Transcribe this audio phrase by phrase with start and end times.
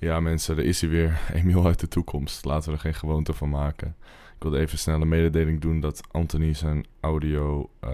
[0.00, 1.20] Ja, mensen, er is hij weer.
[1.32, 2.44] Emiel uit de toekomst.
[2.44, 3.96] Laten we er geen gewoonte van maken.
[4.36, 7.90] Ik wilde even snel een mededeling doen dat Anthony zijn audio eh,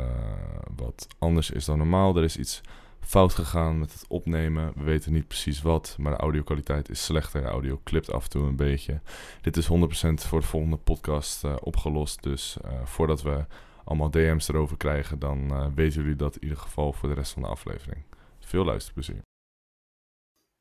[0.77, 2.17] wat anders is dan normaal.
[2.17, 2.61] Er is iets
[3.01, 4.73] fout gegaan met het opnemen.
[4.77, 7.43] We weten niet precies wat, maar de audio-kwaliteit is slechter.
[7.43, 9.01] De audio klipt af en toe een beetje.
[9.41, 9.71] Dit is 100%
[10.15, 12.23] voor de volgende podcast eh, opgelost.
[12.23, 13.45] Dus eh, voordat we
[13.85, 17.43] allemaal DM's erover krijgen, dan weten jullie dat in ieder geval voor de rest van
[17.43, 18.03] de aflevering.
[18.39, 19.34] Veel luisterplezier.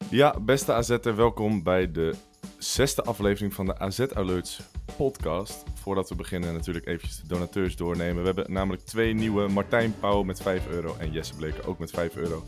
[0.10, 2.16] Ja, beste AZ'er, welkom bij de
[2.58, 4.62] zesde aflevering van de AZ Alerts
[4.98, 5.64] podcast.
[5.74, 8.20] Voordat we beginnen natuurlijk eventjes de donateurs doornemen.
[8.22, 9.48] We hebben namelijk twee nieuwe.
[9.48, 12.44] Martijn Pauw met 5 euro en Jesse Bleker ook met 5 euro.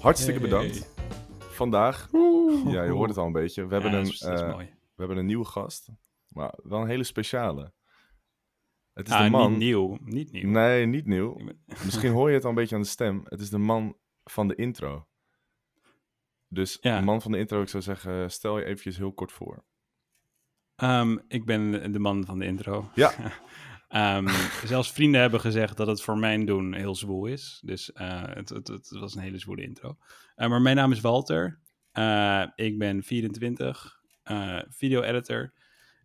[0.00, 0.94] Hartstikke bedankt.
[1.38, 2.08] Vandaag,
[2.66, 4.66] ja je hoort het al een beetje, we hebben, een, is- eh, we
[4.96, 5.88] hebben een nieuwe gast.
[6.28, 7.72] Maar wel een hele speciale.
[8.92, 9.50] Het is Ah, de man...
[9.50, 10.48] Niet nieuw, niet nieuw.
[10.50, 11.34] Nee, niet nieuw.
[11.34, 13.20] Ben- Misschien hoor je het al een beetje aan de stem.
[13.24, 15.06] Het is de man van de intro.
[16.56, 16.98] Dus Ja.
[16.98, 19.64] de man van de intro, ik zou zeggen, stel je eventjes heel kort voor.
[20.76, 22.90] Ehm, ik ben de man van de intro.
[22.94, 23.12] Ja.
[23.88, 24.28] Ehm,
[24.64, 27.60] zelfs vrienden hebben gezegd dat het voor mijn doen heel zwoel is.
[27.64, 29.96] Dus eh, het, het, het was een hele zwoele intro.
[30.34, 31.58] Eh, maar mijn naam is Walter.
[31.92, 35.52] Eh, ik ben 24, eh, video-editor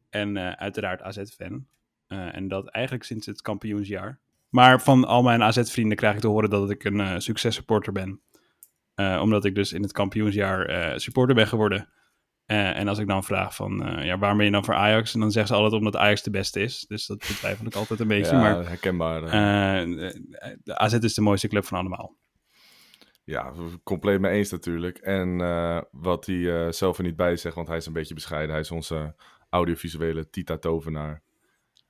[0.09, 1.67] en uiteraard AZ-fan.
[2.07, 4.19] En dat eigenlijk sinds het kampioensjaar.
[4.49, 8.21] Maar van al mijn AZ-vrienden krijg ik te horen dat ik een successupporter ben.
[9.01, 11.89] Eh, omdat ik dus in het kampioensjaar eh, supporter ben geworden.
[12.45, 15.13] Eh, en als ik dan vraag van, ja, waarom ben je dan voor Ajax?
[15.13, 16.85] En dan zeggen ze altijd omdat Ajax de beste is.
[16.87, 18.35] Dus dat betwijfel ik altijd een beetje.
[18.35, 19.21] ja, maar herkenbaar.
[20.63, 22.15] de AZ is de mooiste club van allemaal.
[23.23, 23.53] ja,
[23.83, 24.97] compleet mee eens natuurlijk.
[24.97, 25.37] En
[25.91, 28.51] wat hij zelf er niet bij zegt, want hij is een beetje bescheiden.
[28.51, 29.15] Hij is onze
[29.49, 31.23] audiovisuele Tita Tovenaar.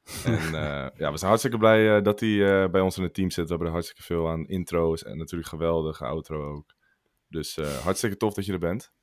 [0.25, 0.51] en
[0.95, 3.43] ja, we zijn hartstikke blij dat hij bij ons in het team zit.
[3.43, 6.73] We hebben er hartstikke veel aan intro's en natuurlijk geweldige outro ook.
[7.31, 8.93] Dus eh, hartstikke tof dat je er bent.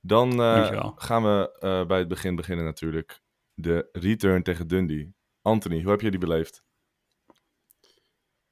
[0.00, 3.20] Dan eh, gaan we eh, bij het begin beginnen natuurlijk.
[3.54, 5.14] De return tegen Dundee.
[5.42, 6.64] Anthony, hoe heb je die beleefd?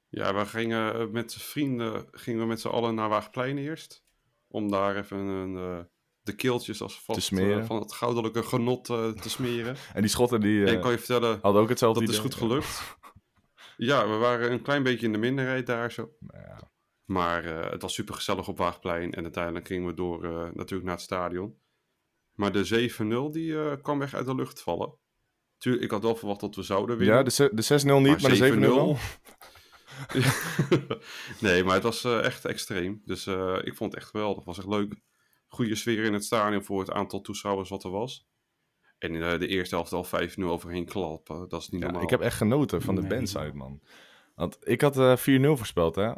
[0.09, 4.03] Ja, we gingen met z'n vrienden gingen we met z'n allen naar Waagplein eerst.
[4.47, 5.85] Om daar even een, eh,
[6.21, 7.27] de keeltjes als vast
[7.65, 9.75] van het goudelijke genot te smeren.
[9.93, 12.35] En die schotten die en eh, kan je vertellen, hadden ook hetzelfde dat is goed
[12.35, 12.97] gelukt.
[13.77, 16.15] Ja, we waren een klein beetje in de minderheid daar zo.
[16.27, 16.71] Ja.
[17.09, 19.13] Maar eh, het was super gezellig op Waagplein.
[19.13, 21.57] En uiteindelijk gingen we door eh, natuurlijk naar het stadion.
[22.33, 22.89] Maar de
[23.29, 24.97] 7-0 die eh, kwam echt uit de lucht vallen.
[25.57, 27.15] Tuurlijk, ik had wel verwacht dat we zouden winnen.
[27.17, 28.97] Ja, de, de 6-0 niet, maar, de 7-0 wel.
[31.41, 33.01] nee, maar het was eh, echt extreem.
[33.05, 34.35] Dus eh, ik vond het echt geweldig.
[34.37, 34.93] Het was echt leuk.
[35.47, 38.27] Goede sfeer in het stadion voor het aantal toeschouwers wat er was.
[38.97, 41.49] En eh, de eerste helft al 5-0 overheen klappen.
[41.49, 42.03] Dat is niet Ja, normaal.
[42.03, 43.09] ik heb echt genoten van de Nee.
[43.09, 43.81] bandside, man.
[44.35, 46.11] Want ik had eh 4-0 voorspeld, hè.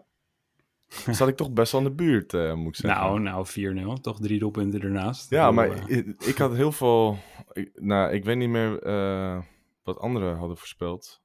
[1.05, 3.03] Dan zat ik toch best wel in de buurt, eh, moet ik zeggen.
[3.03, 4.01] Nou, nou 4-0.
[4.01, 5.29] Toch drie doelpunten ernaast.
[5.29, 7.17] ja, maar eh, ik, ik had heel veel...
[7.53, 9.41] Ik, nou, ik weet niet meer eh,
[9.83, 11.21] wat anderen hadden voorspeld.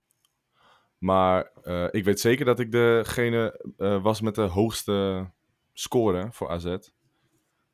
[0.98, 1.50] Maar
[1.90, 3.60] ik weet zeker dat ik degene
[4.02, 5.26] was met de hoogste
[5.72, 6.64] score voor AZ.
[6.64, 6.78] Nou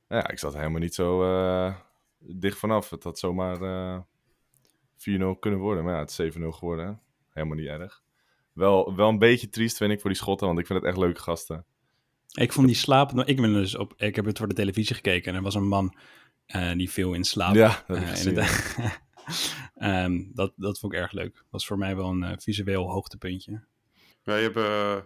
[0.09, 1.19] ja, ik zat helemaal niet zo
[2.19, 2.91] dicht vanaf.
[2.91, 4.01] Het had zomaar eh
[5.03, 5.85] 4-0 kunnen worden.
[5.85, 7.01] Maar ja, het is 7-0 geworden.
[7.29, 8.03] Helemaal niet erg.
[8.53, 10.99] Wel, wel een beetje triest vind ik voor die schotten, want ik vind het echt
[10.99, 11.67] leuke gasten.
[12.33, 13.13] Ik vond die slaap...
[13.25, 15.69] Ik, ben dus op, ik heb het voor de televisie gekeken en er was een
[15.69, 15.97] man
[16.47, 17.55] eh, die viel in slaap.
[17.55, 18.33] Ja, dat Eh, gezien.
[18.33, 18.77] in het-
[19.75, 21.45] Ehm, dat, dat vond ik erg leuk.
[21.51, 23.65] was voor mij wel een eh, visueel hoogtepuntje.
[24.23, 25.05] Wij hebben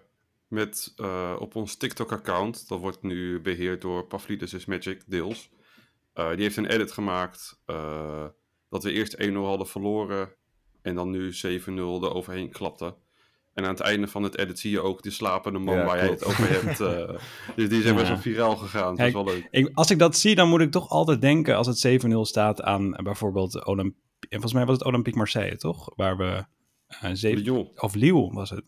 [0.49, 5.51] met, eh, op ons TikTok-account, dat wordt nu beheerd door Pavlidis is Magic, deels.
[6.13, 8.25] eh, die heeft een edit gemaakt eh,
[8.71, 10.35] dat we eerst 1-0 hadden verloren
[10.83, 12.95] en dan nu 7-0 er overheen klapte.
[13.57, 15.97] En aan het einde van het edit zie je ook de slapende man Ja, waar
[15.97, 16.21] jij klopt.
[16.21, 16.81] het over hebt.
[16.81, 17.19] eh,
[17.57, 18.13] dus die zijn best Ja.
[18.13, 18.97] wel viraal gegaan.
[18.97, 19.49] Dat is wel leuk.
[19.51, 22.63] Ik, als ik dat zie, dan moet ik toch altijd denken als het 7-0 staat
[22.63, 25.93] aan eh, bijvoorbeeld Olymp en volgens mij was het Olympique Marseille, toch?
[25.95, 26.45] Waar we
[26.89, 27.43] eh zeven...
[27.43, 27.71] Lyon.
[27.77, 28.65] Of Lille was het.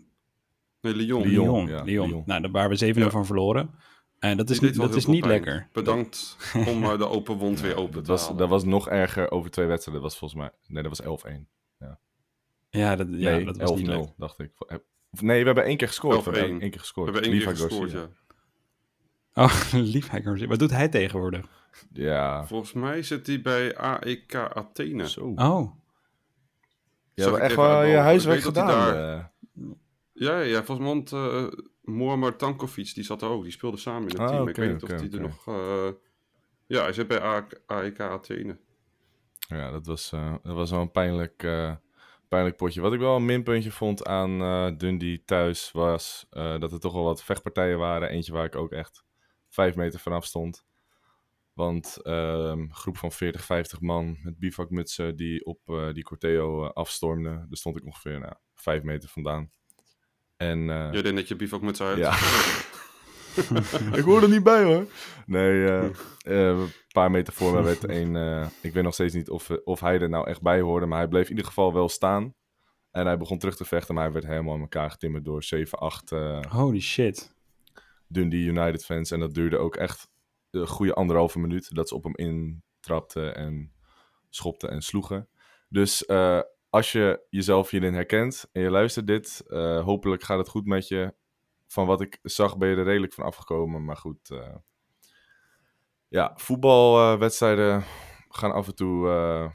[0.81, 1.23] Nee, Lyon.
[1.23, 1.45] Lyon.
[1.45, 1.67] Lyon.
[1.67, 2.09] ja, Lyon.
[2.09, 2.23] Lyon.
[2.27, 3.11] Nou, waar we 7-0 Ja.
[3.11, 3.71] van verloren.
[4.19, 5.33] En dat is, Die dat is niet pijn.
[5.33, 5.69] lekker.
[5.73, 6.37] Bedankt
[6.69, 8.37] om eh, de open wond weer open Dat te was, halen.
[8.37, 10.03] dat was nog erger over twee wedstrijden.
[10.03, 10.51] Dat was volgens mij...
[10.67, 11.49] Nee, dat was 11-1.
[12.71, 14.09] Ja, dat, ja, nee, dat was niet 11-0, leuk.
[14.17, 14.51] dacht ik.
[15.21, 16.25] Nee, we hebben één keer gescoord.
[16.25, 16.35] We 11-1.
[16.35, 17.07] hebben één keer We gescoord.
[17.13, 18.09] hebben één keer Levi gescoord, ja.
[19.35, 20.11] Oh, lief.
[20.47, 21.47] Wat doet hij tegenwoordig?
[21.93, 25.09] Ja, Volgens mij zit hij bij AEK Athene.
[25.09, 25.33] zo.
[25.35, 25.75] Oh,
[27.15, 28.67] Je hebt echt wel je huiswerk gedaan.
[28.67, 29.25] daar- eh.
[30.13, 31.49] Ja, ja, volgens mij uh,
[31.83, 33.43] Muammar Tankovic, die zat er ook.
[33.43, 34.49] Die speelde samen in het Ah, team.
[34.49, 35.47] ik weet niet of die er nog...
[35.49, 35.89] eh,
[36.67, 37.21] ja, hij zit bij
[37.67, 38.59] AEK Athene.
[39.39, 41.75] Ja, dat was, eh, dat was wel een pijnlijk, eh,
[42.29, 42.81] pijnlijk potje.
[42.81, 46.93] Wat ik wel een minpuntje vond aan eh, Dundee thuis was eh, dat er toch
[46.93, 48.09] wel wat vechtpartijen waren.
[48.09, 49.05] Eentje waar ik ook echt
[49.49, 50.65] vijf meter vanaf stond.
[51.53, 56.67] Want ehm, een groep van 40, 50 man met bivakmutsen die op eh, die Corteo
[56.67, 57.33] afstormden.
[57.33, 59.51] Daar stond ik ongeveer nou, vijf meter vandaan.
[60.37, 61.99] En Jij deed net je bivak met uit.
[61.99, 62.17] ja.
[63.99, 64.87] ik hoor er niet bij hoor.
[65.27, 65.85] Nee, eh,
[66.23, 68.17] eh, een paar meter voor me werd een.
[68.17, 70.99] eh, ik weet nog steeds niet of, of hij er nou echt bij hoorde, maar
[70.99, 72.35] hij bleef in ieder geval wel staan.
[72.91, 75.79] En hij begon terug te vechten, maar hij werd helemaal in elkaar getimmerd door 7,
[75.79, 77.35] 8 eh, holy shit.
[78.09, 79.11] Dundee United fans.
[79.11, 80.09] En dat duurde ook echt
[80.51, 83.73] een goede anderhalve minuut dat ze op hem intrapten en
[84.31, 85.29] schopten en sloegen.
[85.69, 86.09] Dus
[86.71, 89.43] als je jezelf hierin herkent en je luistert dit,
[89.85, 91.15] hopelijk gaat het goed met je.
[91.69, 94.31] Van wat ik zag ben je er redelijk van afgekomen, maar goed.
[94.31, 94.55] eh,
[96.09, 97.85] ja, voetbalwedstrijden
[98.29, 99.49] gaan af en toe, eh,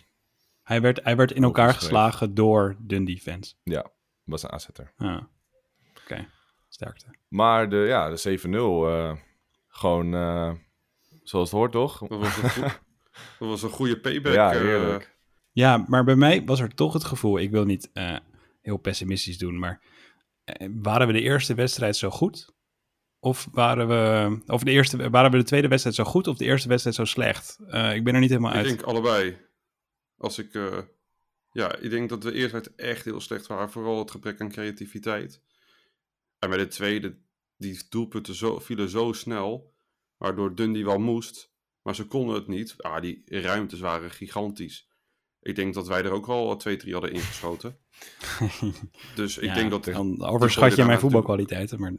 [0.64, 3.60] Hij werd, hij werd in elkaar geslagen door Dundee fans.
[3.64, 3.92] ja,
[4.24, 4.94] was een aanzetter.
[4.98, 5.22] Ah.
[6.04, 6.28] Oké,
[6.70, 7.06] sterkte.
[7.28, 9.16] Maar de, ja, de 7-0, eh,
[9.68, 10.52] gewoon eh,
[11.24, 12.00] zoals het hoort toch?
[12.00, 12.62] Dat was een, goed-
[13.40, 14.34] dat was een goede payback.
[14.34, 15.16] ja, heerlijk.
[15.52, 18.18] Ja, maar bij mij was er toch het gevoel, ik wil niet eh,
[18.62, 19.82] heel pessimistisch doen, maar
[20.82, 22.54] waren we de eerste wedstrijd zo goed?
[23.20, 26.46] Of waren we, of de eerste, waren we de tweede wedstrijd zo goed of de
[26.46, 27.60] eerste wedstrijd zo slecht?
[27.68, 28.68] Eh, ik ben er niet helemaal ik uit.
[28.68, 29.38] denk allebei.
[30.18, 30.54] Als ik...
[30.54, 30.80] eh,
[31.52, 33.70] ja, ik denk dat de eerste wedstrijd echt heel slecht waren.
[33.70, 35.42] Vooral het gebrek aan creativiteit.
[36.40, 37.18] En bij de tweede,
[37.58, 39.74] die doelpunten zo, vielen zo snel.
[40.18, 41.52] Waardoor Dundee wel moest.
[41.82, 42.76] Maar ze konden het niet.
[42.78, 44.90] Ah, die ruimtes waren gigantisch.
[45.44, 47.78] Ik denk dat wij er ook al twee, drie hadden ingeschoten.
[49.16, 49.84] Dus ik Ja, denk dat...
[49.84, 51.94] Dan overschat je mijn voetbalkwaliteiten, maar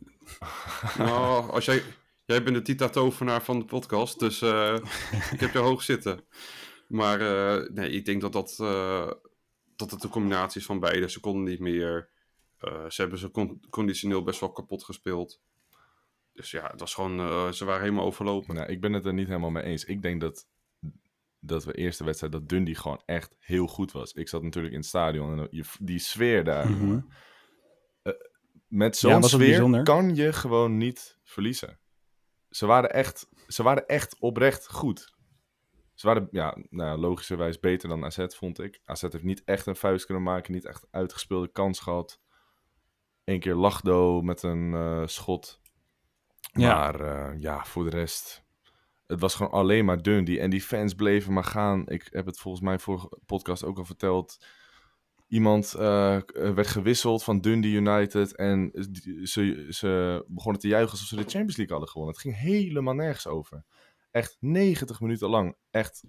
[0.99, 1.83] Nou, als jij,
[2.25, 4.77] jij bent de Tita Tovenaar van de podcast, dus eh,
[5.33, 6.25] ik heb je hoog zitten.
[6.89, 9.11] Maar eh, nee, ik denk dat, dat, eh,
[9.77, 11.11] dat het een combinatie is van beide.
[11.11, 12.09] Ze konden niet meer.
[12.59, 15.41] Eh, ze hebben ze con- conditioneel best wel kapot gespeeld.
[16.33, 18.55] Dus ja, het was gewoon, eh, ze waren helemaal overlopen.
[18.55, 19.85] Nou, ik ben het er niet helemaal mee eens.
[19.85, 20.47] Ik denk dat,
[21.47, 24.13] dat we eerste wedstrijd, dat Dundee gewoon echt heel goed was.
[24.13, 26.71] Ik zat natuurlijk in het stadion en je- die sfeer daar.
[26.71, 27.01] Mhm.
[28.03, 28.13] Eh,
[28.67, 29.83] met zo'n Ja, sfeer bijzonder?
[29.83, 31.79] kan je gewoon niet verliezen.
[32.51, 35.13] Ze waren echt, ze waren echt oprecht goed.
[35.95, 38.81] Ze waren ja, nou ja, logischerwijs beter dan AZ, vond ik.
[38.85, 42.21] AZ heeft niet echt een vuist kunnen maken, niet echt uitgespeelde kans gehad.
[43.25, 45.61] Eén keer Lachdo met een eh, schot.
[46.53, 46.75] Ja.
[46.75, 48.44] Maar eh, ja, voor de rest.
[49.07, 50.41] Het was gewoon alleen maar Dundee.
[50.41, 51.89] En die fans bleven maar gaan.
[51.89, 54.47] Ik heb het volgens mij vorige podcast ook al verteld.
[55.29, 58.37] Iemand eh, werd gewisseld van Dundee United.
[58.37, 58.71] En
[59.23, 62.15] ze, ze begonnen te juichen alsof ze de Champions League hadden gewonnen.
[62.15, 63.65] Het ging helemaal nergens over.
[64.11, 65.57] Echt 90 minuten lang.
[65.71, 66.05] Echt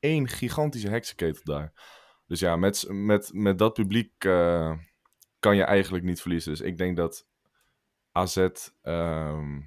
[0.00, 1.72] één gigantische heksenketel daar.
[2.26, 4.78] Dus ja, met, met, met dat publiek eh,
[5.38, 6.50] kan je eigenlijk niet verliezen.
[6.50, 7.26] Dus ik denk dat
[8.12, 8.36] AZ
[8.82, 9.60] ehm,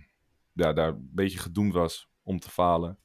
[0.54, 2.98] ja, daar een beetje gedoemd was om te falen.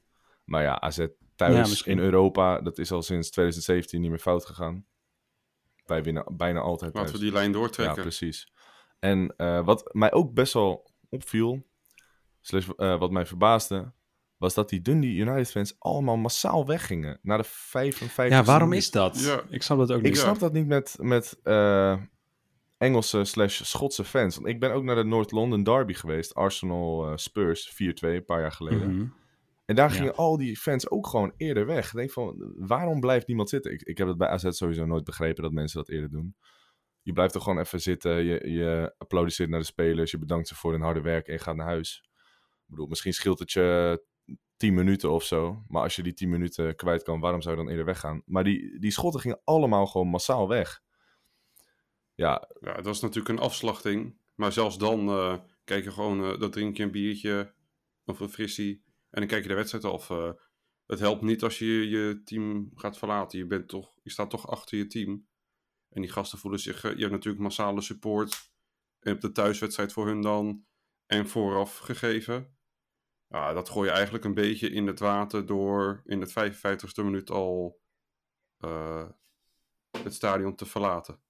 [0.43, 4.45] Maar ja, AZ Ja, thuis in Europa, dat is al sinds 2017 niet meer fout
[4.45, 4.85] gegaan.
[5.85, 7.05] Wij winnen bijna altijd thuis.
[7.05, 8.01] Laten we die lijn Ja, doortrekken.
[8.01, 8.51] precies.
[8.99, 11.67] En eh, wat mij ook best wel opviel,
[12.41, 13.91] slash, eh, wat mij verbaasde,
[14.37, 17.19] was dat die Dundee United fans allemaal massaal weggingen.
[17.21, 19.19] Na de 55 ja, waarom is dat?
[19.19, 19.41] Ja.
[19.49, 20.17] Ik snap dat ook Ik niet.
[20.17, 22.01] snap dat niet met, met eh,
[22.77, 24.35] Engelse slash Schotse fans.
[24.35, 26.33] Want ik ben ook naar de North London Derby geweest.
[26.35, 28.91] Arsenal eh, Spurs 4-2, een paar jaar geleden.
[28.95, 29.07] Mhm.
[29.65, 29.95] En daar Ja.
[29.95, 31.87] gingen al die fans ook gewoon eerder weg.
[31.87, 33.71] Ik denk van, waarom blijft niemand zitten?
[33.71, 36.35] Ik, ik heb het bij AZ sowieso nooit begrepen dat mensen dat eerder doen.
[37.01, 38.23] Je blijft er gewoon even zitten.
[38.23, 40.11] Je, je applaudisseert naar de spelers.
[40.11, 42.01] Je bedankt ze voor hun harde werk en je gaat naar huis.
[42.63, 44.03] Ik bedoel, misschien scheelt het je
[44.57, 45.63] 10 minuten of zo.
[45.67, 48.21] Maar als je die 10 minuten kwijt kan, waarom zou je dan eerder weggaan?
[48.25, 50.81] Maar die, die schotten gingen allemaal gewoon massaal weg.
[52.17, 54.17] Ja, Ja, dat is natuurlijk een afslachting.
[54.35, 57.53] Maar zelfs dan eh, kijk je gewoon, eh dan drink je een biertje
[58.05, 58.83] of een frissie.
[59.09, 60.09] En dan kijk je de wedstrijd af.
[60.09, 60.31] eh.
[60.85, 63.39] het helpt niet als je je team gaat verlaten.
[63.39, 65.27] Je, bent toch, je staat toch achter je team.
[65.89, 66.81] En die gasten voelen zich...
[66.81, 68.51] je hebt natuurlijk massale support.
[68.99, 70.65] En hebt de thuiswedstrijd voor hun dan.
[71.05, 72.57] En vooraf gegeven.
[73.27, 77.29] Ja, dat gooi je eigenlijk een beetje in het water door in het 55ste minuut
[77.29, 77.81] al
[79.91, 81.21] het stadion te verlaten.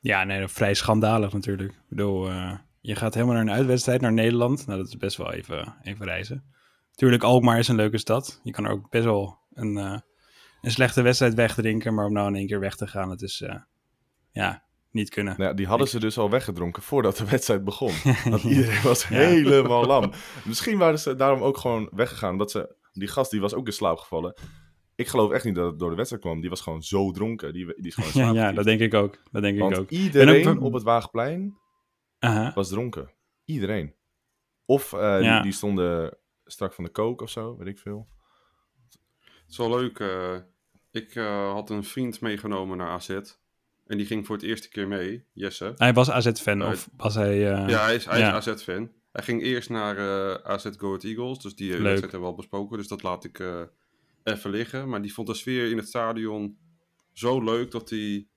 [0.00, 1.72] Ja, nee, vrij schandalig natuurlijk.
[1.72, 4.66] Ik bedoel, eh, je gaat helemaal naar een uitwedstrijd naar Nederland.
[4.66, 6.44] Nou, dat is best wel even, even reizen.
[6.94, 8.40] Tuurlijk, Alkmaar is een leuke stad.
[8.42, 9.98] Je kan er ook best wel een, eh,
[10.60, 13.40] een slechte wedstrijd wegdrinken, maar om nou in één keer weg te gaan, het is,
[13.40, 13.56] eh,
[14.32, 15.34] ja, niet kunnen.
[15.36, 17.92] Nou ja, die hadden ze dus al weggedronken voordat de wedstrijd begon.
[18.30, 20.12] Want iedereen was helemaal lam.
[20.44, 22.32] Misschien waren ze daarom ook gewoon weggegaan.
[22.32, 24.34] Omdat ze, die gast die was ook in slaap gevallen.
[25.00, 26.40] Ik geloof echt niet dat het door de wedstrijd kwam.
[26.40, 27.52] Die was gewoon zo dronken.
[27.52, 29.18] Die, die is gewoon Ja, ja, dat denk ik ook.
[29.30, 29.90] Dat denk Want ik ook.
[29.90, 31.56] iedereen ook- op het Wagenplein
[32.18, 32.52] Aha.
[32.54, 33.10] was dronken.
[33.44, 33.94] Iedereen.
[34.64, 35.34] Of eh, Ja.
[35.34, 38.08] die, die stonden strak van de kook of zo, weet ik veel.
[39.24, 39.98] Het is wel leuk.
[39.98, 40.36] eh,
[40.90, 43.08] ik eh, had een vriend meegenomen naar AZ.
[43.86, 45.72] En die ging voor het eerste keer mee, Jesse.
[45.76, 47.32] Hij was AZ-fan, of was hij...
[47.52, 48.36] eh, ja, hij is, hij ja.
[48.36, 48.90] is AZ-fan.
[49.12, 51.38] Hij ging eerst naar eh, AZ Go Ahead Eagles.
[51.38, 52.76] Dus die wedstrijd hebben we al besproken.
[52.78, 53.62] Dus dat laat ik eh,
[54.30, 54.88] even liggen.
[54.88, 56.58] Maar die vond de sfeer in het stadion
[57.12, 58.28] zo leuk dat hij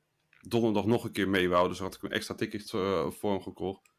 [0.47, 1.67] donderdag nog een keer mee wou.
[1.67, 3.91] Dus had ik een extra ticket eh, voor hem gekocht.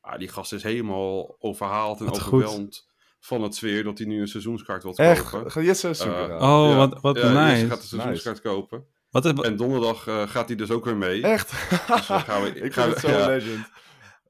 [0.00, 4.28] Ah, die gast is helemaal overhaald en overweldigd van het sfeer dat hij nu een
[4.28, 5.30] seizoenskaart wil Echt?
[5.30, 5.50] kopen.
[5.50, 6.64] Ga Jesse super Eh, aan.
[6.64, 6.76] Oh, Ja.
[6.76, 7.66] wat, wat Ja, Jesse nice.
[7.66, 8.86] gaat de seizoenskaart kopen.
[9.10, 11.22] Wat, is- En donderdag eh, gaat hij dus ook weer mee.
[11.22, 11.50] Echt?
[11.70, 13.26] Dus dan gaan we- ik we- het zo ja.
[13.26, 13.66] legend.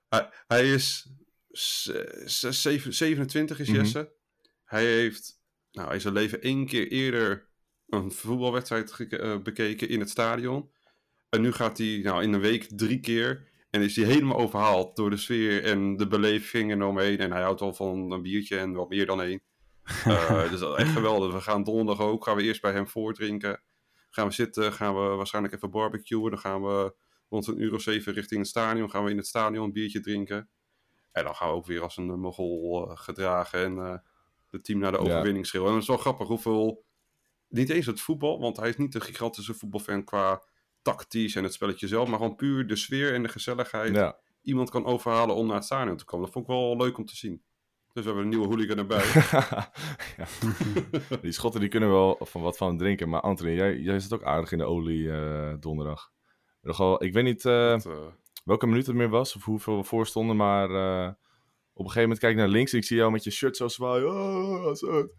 [0.09, 1.07] Hij, hij is
[1.49, 1.91] z-
[2.25, 3.77] z- zeven- 27 is Mhm.
[3.79, 4.13] Jesse.
[4.65, 5.41] Hij heeft
[5.73, 7.49] nou, in zijn leven één keer eerder
[7.89, 10.71] een voetbalwedstrijd eh, bekeken in het stadion.
[11.29, 13.51] En nu gaat hij nou, in een week drie keer.
[13.71, 17.19] En is hij helemaal overhaald door de sfeer en de beleving eromheen.
[17.19, 19.41] En hij houdt al van een biertje en wat meer dan één.
[20.05, 21.33] Eh, dus is echt geweldig.
[21.33, 22.25] We gaan donderdag ook.
[22.25, 23.63] Gaan we eerst bij hem voordrinken.
[24.11, 24.73] Gaan we zitten.
[24.73, 26.31] Gaan we waarschijnlijk even barbecuen.
[26.31, 26.95] Dan gaan we
[27.29, 28.91] rond een uur of zeven richting het stadion.
[28.91, 30.49] Gaan we in het stadion een biertje drinken.
[31.13, 33.65] En dan gaan we ook weer als een mogol eh, gedragen.
[33.65, 34.03] En
[34.53, 35.71] het team naar de overwinning schreeuwen.
[35.71, 36.85] En het is wel grappig hoeveel...
[37.49, 38.41] Niet eens het voetbal.
[38.41, 40.43] Want hij is niet een gigantische voetbalfan qua
[40.83, 42.09] tactisch en het spelletje zelf.
[42.09, 43.95] Maar gewoon puur de sfeer en de gezelligheid.
[43.95, 44.19] Ja.
[44.43, 46.25] Iemand kan overhalen om naar het stadion te komen.
[46.25, 47.43] Dat vond ik wel leuk om te zien.
[47.93, 49.05] Dus we hebben een nieuwe hooligan erbij.
[50.17, 50.27] ja.
[51.23, 53.09] Die schotten die kunnen wel van wat van drinken.
[53.09, 56.11] Maar Anthony, jij, jij zit ook aardig in de olie eh, donderdag.
[56.61, 58.07] Nogal, ik weet niet eh, Dat, eh,
[58.45, 60.37] welke minuut het meer was of hoeveel we voor stonden.
[60.37, 60.69] Maar
[61.85, 63.69] een gegeven moment kijk ik naar links en ik zie jou met je shirt zo
[63.69, 64.09] zwaaien.
[64.09, 65.11] Oh, het?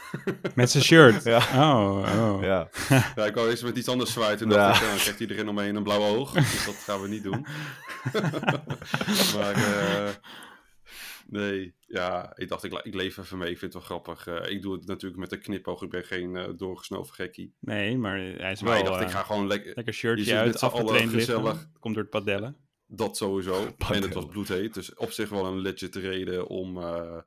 [0.54, 1.24] Met zijn shirt.
[1.24, 1.38] Ja.
[1.38, 2.42] Oh, oh.
[2.42, 2.68] Ja,
[3.16, 4.40] Ja, ik wou eens met iets anders zwaait.
[4.40, 4.54] En Ja.
[4.54, 6.32] dacht ik, dan krijgt iedereen om me heen een blauw oog.
[6.32, 7.46] Dus dat gaan we niet doen.
[9.36, 10.08] maar eh,
[11.26, 13.50] nee, ja, ik dacht, ik, ik leef even mee.
[13.50, 14.26] Ik vind het wel grappig.
[14.26, 15.82] Eh, ik doe het natuurlijk met een knipoog.
[15.82, 17.54] Ik ben geen eh, doorgesnoven gekkie.
[17.60, 18.80] Nee, maar hij is Maar wel...
[18.80, 19.66] ik dacht, ik ga gewoon lekker...
[19.74, 21.66] Lekker Je shirtje uit, afgetraind gezellig.
[21.78, 22.56] Komt door het padellen.
[22.92, 23.66] Dat sowieso.
[23.92, 24.74] En het was bloedheet.
[24.74, 27.18] Dus op zich wel een legit reden om, eh,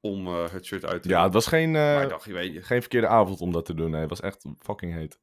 [0.00, 1.24] om eh, het shirt uit te ja doen.
[1.24, 3.64] het was geen, eh, Maar ik dacht, je weet je, geen verkeerde avond om dat
[3.64, 3.90] te doen.
[3.90, 5.18] Nee, het was echt fucking heet.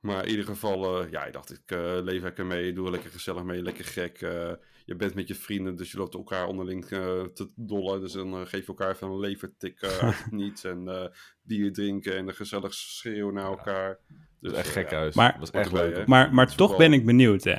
[0.00, 2.90] Maar in ieder geval, eh, ja, ik dacht, ik eh, leef lekker mee, doe er
[2.92, 4.20] lekker gezellig mee, lekker gek.
[4.22, 4.52] eh,
[4.84, 8.00] je bent met je vrienden, dus je loopt elkaar onderling eh, te dollen.
[8.00, 10.64] Dus dan geef je elkaar even een levertik eh, uit niets.
[10.64, 11.06] En eh,
[11.42, 13.98] bier drinken en een gezellig schreeuwen naar elkaar.
[14.08, 14.96] Dus Het was echt gek ja.
[14.96, 15.14] huis.
[15.14, 16.06] Maar- was echt leuk.
[16.06, 16.76] Maar, maar toch Voetbal.
[16.78, 17.58] ben ik benieuwd, hè.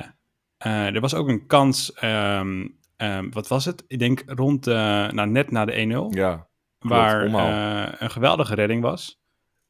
[0.60, 3.84] Eh, er was ook een kans, ehm, ehm, wat was het?
[3.88, 4.76] Ik denk rond, eh,
[5.10, 6.48] nou, net na de 1-0, Ja,
[6.80, 9.22] waar eh, een geweldige redding was.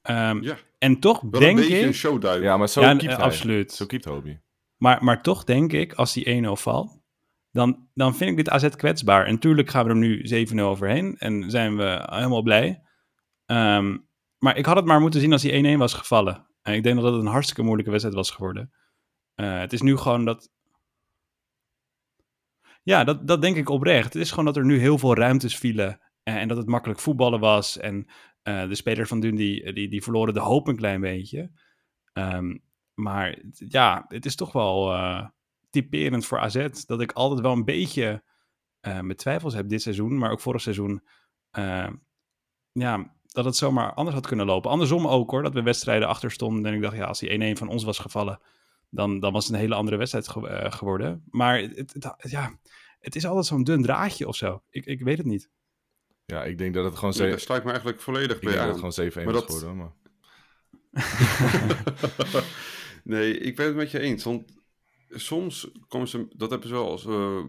[0.02, 1.86] Ehm, Ja, En toch wel denk een beetje ik...
[1.86, 2.44] een showduik.
[2.44, 3.26] ja, maar zo ja, keept hij.
[3.26, 3.72] absoluut.
[3.72, 4.42] Zo keept Hobie.
[4.78, 7.00] Maar, maar toch denk ik, als die 1-0 valt,
[7.52, 9.26] dan, dan vind ik dit AZ kwetsbaar.
[9.26, 12.82] En tuurlijk gaan we er nu 7-0 overheen en zijn we helemaal blij.
[13.46, 13.98] Ehm,
[14.38, 16.48] maar ik had het maar moeten zien als die 1-1 was gevallen.
[16.62, 18.72] En ik denk dat het een hartstikke moeilijke wedstrijd was geworden.
[19.36, 20.50] Eh, het is nu gewoon dat...
[22.90, 24.14] Ja, dat, dat denk ik oprecht.
[24.14, 26.00] Het is gewoon dat er nu heel veel ruimtes vielen.
[26.24, 27.78] eh, en dat het makkelijk voetballen was.
[27.78, 28.08] En
[28.42, 31.52] eh, de spelers van Dundee, die, die verloren de hoop een klein beetje.
[32.14, 32.58] Ehm,
[32.94, 35.28] maar ja, het is toch wel eh,
[35.70, 36.68] typerend voor AZ.
[36.86, 38.24] Dat ik altijd wel een beetje
[38.80, 40.18] eh mijn twijfels heb dit seizoen.
[40.18, 41.02] Maar ook vorig seizoen.
[41.52, 41.88] eh,
[42.72, 44.72] ja, dat het zomaar anders had kunnen lopen.
[44.72, 45.44] Andersom ook hoor.
[45.44, 46.66] Dat we wedstrijden achter stonden.
[46.66, 48.40] En ik dacht, ja, als die 1-1 van ons was gevallen.
[48.90, 51.24] Dan, dan was het een hele andere wedstrijd ge- eh, geworden.
[51.30, 52.60] Maar het, het, ja,
[53.00, 54.64] het is altijd zo'n dun draadje of zo.
[54.70, 55.50] Ik, ik weet het niet.
[56.26, 58.42] Ja, ik denk dat het gewoon Ja, daar 7 sluit ik me eigenlijk volledig ik
[58.44, 58.84] bij denk dat aan.
[58.86, 59.78] het gewoon 7-1 Maar was dat- geworden.
[59.78, 59.98] Maar...
[63.04, 64.24] nee, ik ben het met je eens.
[64.24, 64.54] Want
[65.10, 67.44] soms komen ze, dat hebben ze wel, als, eh,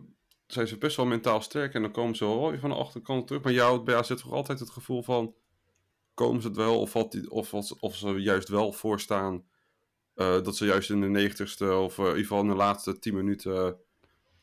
[0.47, 3.43] zijn ze best wel mentaal sterk en dan komen ze wel van de achterkant terug.
[3.43, 5.35] Maar jou bij AZ toch altijd het gevoel van,
[6.15, 9.45] komen ze het wel of, valt die, of, of, of ze juist wel voorstaan
[10.21, 13.15] dat ze juist in de negentigste of eh, in ieder geval in de laatste 10
[13.15, 13.77] minuten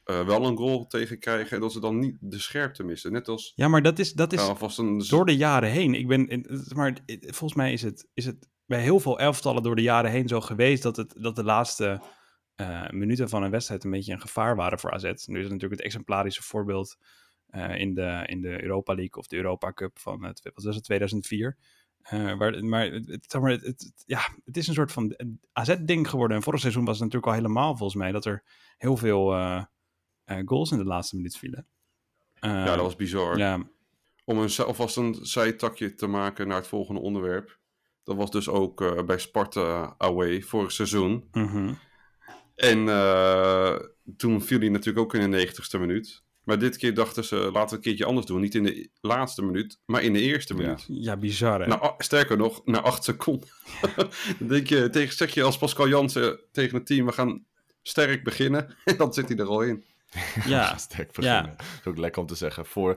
[0.04, 3.12] eh, wel een goal tegenkrijgen en dat ze dan niet de scherpte missen.
[3.12, 4.42] Net als Ja, maar dat is, dat is
[4.78, 5.04] een...
[5.10, 5.94] door de jaren heen.
[5.94, 9.82] Ik ben, maar volgens mij is het, is het bij heel veel elftallen door de
[9.82, 12.02] jaren heen zo geweest dat, het, dat de laatste
[12.56, 15.04] eh, minuten van een wedstrijd een beetje een gevaar waren voor AZ.
[15.04, 16.98] Nu is het natuurlijk het exemplarische voorbeeld
[17.48, 20.84] eh, in, de, in de Europa League of de Europa Cup van het, was het,
[20.84, 21.58] 2004.
[22.10, 25.16] Eh, waar, maar het, het- zeg maar het, het- ja, het is een soort van
[25.54, 26.38] AZ-ding geworden.
[26.38, 28.44] En vorig seizoen was het natuurlijk al helemaal volgens mij dat er
[28.78, 29.64] heel veel eh,
[30.24, 31.68] eh, goals in de laatste minuut vielen.
[32.40, 33.38] Ja, dat was bizar.
[33.38, 33.60] ja,
[34.26, 37.60] Om een, alvast een zijtakje te maken naar het volgende onderwerp.
[38.04, 41.28] Dat was dus ook bij Sparta away vorig seizoen.
[41.32, 41.74] mhm.
[42.56, 42.86] En
[44.18, 46.24] toen viel hij natuurlijk ook in de 90ste minuut.
[46.48, 48.42] Maar dit keer dachten ze, laten we een keertje anders doen.
[48.42, 50.60] Niet in de laatste minuut, maar in de eerste Ja.
[50.62, 50.86] minuut.
[50.88, 51.68] ja bizar hè?
[51.68, 53.48] Nou, sterker nog, na acht seconden.
[54.40, 57.46] dan denk je, tegen, zeg je als Pascal Jansen tegen het team, we gaan
[57.82, 58.76] sterk beginnen.
[58.86, 59.84] En dan zit hij er al in.
[60.46, 61.54] ja, sterk beginnen.
[61.58, 62.66] Dat is ook lekker om te zeggen.
[62.66, 62.96] Voor,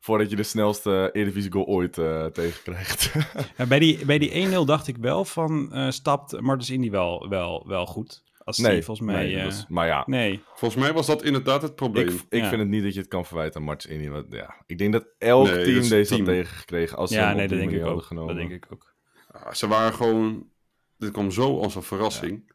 [0.00, 3.12] voordat je de snelste Eredivisie goal ooit eh tegenkrijgt.
[3.56, 7.28] Ja, bij die, bij die 1-0 dacht ik wel van, eh, stapt Martens Indy wel,
[7.28, 8.22] wel, wel goed?
[8.44, 9.24] Als die nee, volgens mij...
[9.24, 10.42] nee, eh, was- maar ja, nee.
[10.54, 12.08] Volgens mij was dat inderdaad het probleem.
[12.08, 12.48] ik, ik Ja.
[12.48, 14.08] vind het niet dat je het kan verwijten aan Martens Indy.
[14.08, 17.34] Want, ja, ik denk dat elk Nee, team deze had tegengekregen als ze Ja, hem
[17.36, 18.02] nee, op dat die denk ik ook.
[18.02, 18.36] genomen.
[18.36, 18.94] Dat denk ik ook.
[19.32, 20.50] Ja, ze waren gewoon.
[20.98, 22.52] Dit kwam zo als een verrassing.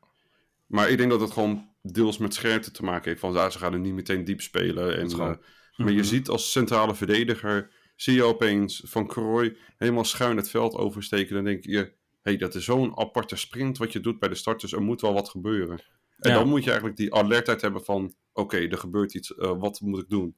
[0.65, 3.19] Maar ik denk dat het gewoon deels met scherpte te maken heeft.
[3.19, 4.97] Van ja, ze gaan er niet meteen diep spelen.
[4.97, 5.37] En, gewoon- eh,
[5.77, 6.07] maar je Mhm.
[6.07, 7.71] ziet als centrale verdediger.
[7.95, 11.35] Zie je opeens Van Krooi helemaal schuin het veld oversteken.
[11.35, 11.93] Dan denk je.
[12.27, 14.73] Hey, dat is zo'n aparte sprint wat je doet bij de starters.
[14.73, 15.79] Er moet wel wat gebeuren.
[16.17, 16.37] En Ja.
[16.37, 18.15] dan moet je eigenlijk die alertheid hebben van.
[18.33, 19.35] Oké, er gebeurt iets.
[19.35, 20.37] eh, wat moet ik doen?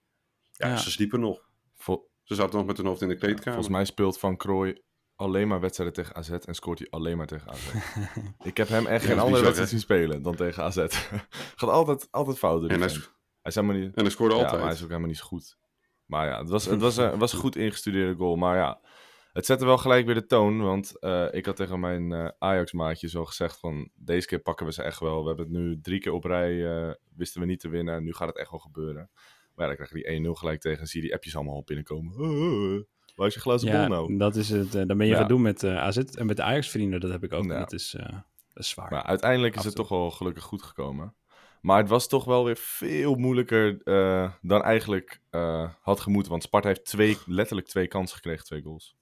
[0.52, 0.78] Ja, Ja.
[0.78, 1.50] ze sliepen nog.
[1.76, 3.54] Vol- Ze zaten nog met hun hoofd in de kleedkamer.
[3.54, 4.82] volgens mij speelt Van Krooi
[5.16, 7.74] alleen maar wedstrijden tegen AZ en scoort hij alleen maar tegen AZ.
[8.52, 10.76] ik heb hem echt Ja, geen andere wedstrijd zien spelen dan tegen AZ.
[11.56, 13.02] Gaat altijd, altijd fout door die en, hij, Hij
[13.44, 13.96] is helemaal niet...
[13.96, 14.58] en hij scoorde Ja, altijd.
[14.58, 15.58] maar hij is ook helemaal niet zo goed.
[16.06, 18.36] Maar ja, het was, het was, een, het was een goed ingestudeerde goal.
[18.36, 18.82] Maar ja,
[19.40, 20.62] het zette wel gelijk weer de toon.
[20.62, 23.90] Want eh, ik had tegen mijn eh, Ajax-maatje zo gezegd van...
[23.96, 25.22] Deze keer pakken we ze echt wel.
[25.22, 28.04] We hebben het nu drie keer op rij, eh, wisten we niet te winnen.
[28.04, 29.10] Nu gaat het echt wel gebeuren.
[29.56, 30.80] Maar ja, dan krijg je die 1-0 gelijk tegen.
[30.80, 32.14] En zie je die appjes allemaal op binnenkomen.
[33.16, 34.18] Waar is je glazen Ja, bol nou?
[34.18, 34.72] dat is het.
[34.72, 35.18] dan ben je Ja.
[35.18, 37.00] gaan doen met AZ en met de Ajax-vrienden.
[37.00, 37.46] Dat heb ik ook.
[37.46, 37.60] Ja.
[37.60, 37.92] Dat, is,
[38.54, 38.92] dat is zwaar.
[38.92, 41.14] Maar uiteindelijk is het toch wel gelukkig goed gekomen.
[41.62, 43.84] Maar het was toch wel weer veel moeilijker
[44.42, 45.22] dan eigenlijk
[45.82, 46.32] had gemoeten.
[46.32, 48.98] Want Sparta heeft twee, letterlijk twee kansen gekregen, twee goals.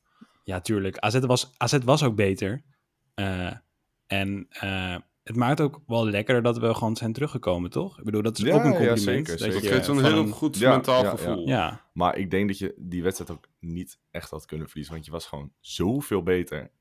[0.48, 0.98] Ja, tuurlijk.
[0.98, 2.62] AZ was, AZ was ook beter.
[3.14, 3.52] Eh,
[4.08, 7.98] en eh, het maakt ook wel lekkerder dat we gewoon zijn teruggekomen, toch?
[8.00, 9.02] Ik bedoel, dat is Ja, ook een ja, compliment.
[9.04, 9.54] zeker, dat zeker.
[9.54, 11.10] Dat je geeft een heel een- goed Ja, mentaal ja, ja.
[11.10, 11.48] gevoel.
[11.48, 14.94] Ja, Maar ik denk dat je die wedstrijd ook niet echt had kunnen verliezen.
[14.94, 16.72] Want je was gewoon zoveel beter.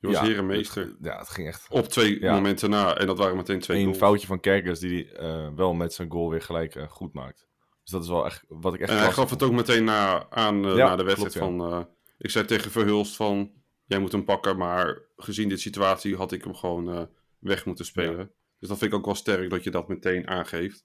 [0.00, 0.82] Je was Ja, herenmeester.
[0.82, 1.66] het- ja, het ging echt.
[1.70, 2.34] Op twee Ja.
[2.34, 2.94] momenten na.
[2.96, 3.98] En dat waren meteen twee Een goals.
[3.98, 7.46] foutje van Kerkers die eh, wel met zijn goal weer gelijk goed maakt.
[7.82, 10.26] Dus dat is wel echt wat ik echt En hij gaf het ook meteen na,
[10.30, 11.88] aan Ja, na de wedstrijd klopt, van...
[12.18, 13.52] ik zei tegen Verhulst van...
[13.86, 17.02] Jij moet hem pakken, maar gezien dit situatie had ik hem gewoon eh,
[17.38, 18.30] weg moeten spelen.
[18.58, 20.84] Dus dat vind ik ook wel sterk dat je dat meteen aangeeft.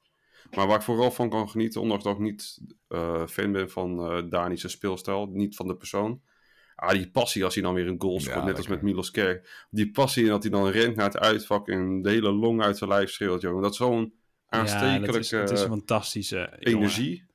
[0.56, 4.00] Maar waar ik vooral van kan genieten, ondanks dat ik niet eh, fan ben van
[4.00, 6.22] eh Dani's speelstijl, niet van de persoon.
[6.76, 9.12] Ah, die passie als hij dan weer een goal scoort, Ja, net als met Milos
[9.12, 9.68] Kerk.
[9.70, 12.78] Die passie en dat hij dan rent naar het uitvak en de hele long uit
[12.78, 13.62] zijn lijf schreeuwt, jongen.
[13.62, 14.13] Dat is zo'n
[14.50, 17.29] ja aanstekelijke dat is, het is een fantastische energie.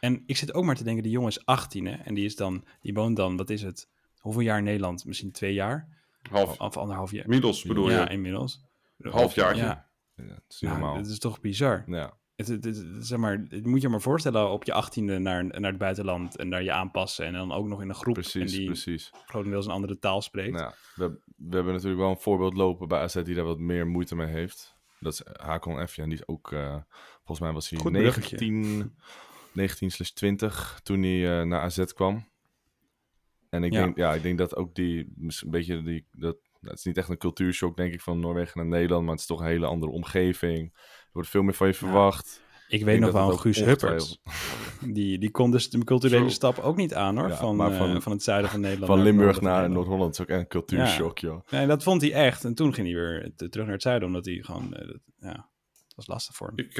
[0.00, 2.36] En ik zit ook maar te denken, die jongen is 18 hè, en die, is
[2.36, 5.04] dan, die woont dan, wat is het, hoeveel jaar in Nederland?
[5.04, 5.88] Misschien twee jaar?
[6.30, 6.60] Half.
[6.60, 7.24] Of anderhalf jaar.
[7.24, 8.00] Inmiddels bedoel ja, je?
[8.00, 8.64] Ja, inmiddels.
[8.98, 9.54] Een Ja.
[9.54, 10.94] ja, Het is nou, normaal.
[10.94, 11.84] Nou, is toch bizar?
[11.86, 12.16] Ja.
[12.36, 16.50] Het, zeg maar, moet je maar voorstellen op je achttiende naar, naar het buitenland en
[16.50, 19.10] daar je aanpassen en dan ook nog in een groep precies, en die precies.
[19.26, 20.60] grotendeels een andere taal spreekt.
[20.94, 24.16] We, we hebben natuurlijk wel een voorbeeld lopen bij AZ die daar wat meer moeite
[24.16, 24.76] mee heeft.
[25.00, 26.76] Dat is Hakon F en die is ook, eh,
[27.16, 28.96] volgens mij was hij 19...
[29.60, 32.28] 19-20 toen hij eh, naar AZ kwam.
[33.50, 33.72] En ik.
[33.72, 36.96] Denk, ja, ik denk dat ook die, een beetje die, dat, nou, het is niet
[36.96, 39.66] echt een cultuurshock denk ik van Noorwegen naar Nederland, maar het is toch een hele
[39.66, 40.72] andere omgeving.
[40.74, 42.44] Er wordt veel meer van je verwacht.
[42.68, 44.20] Ik, weet nog wel, Guus Huppert,
[44.94, 48.12] die, die kon dus de culturele stap ook niet aan hoor, van, eh, van, van,
[48.12, 48.92] het zuiden van Nederland.
[48.92, 51.46] Van Limburg naar Noord-Holland is ook een cultuurshock joh.
[51.50, 52.44] Nee, dat vond hij echt.
[52.44, 55.32] En toen ging hij weer terug naar het zuiden, omdat hij gewoon, eh, dat, ja,
[55.32, 56.58] dat was lastig voor hem.
[56.58, 56.78] Ik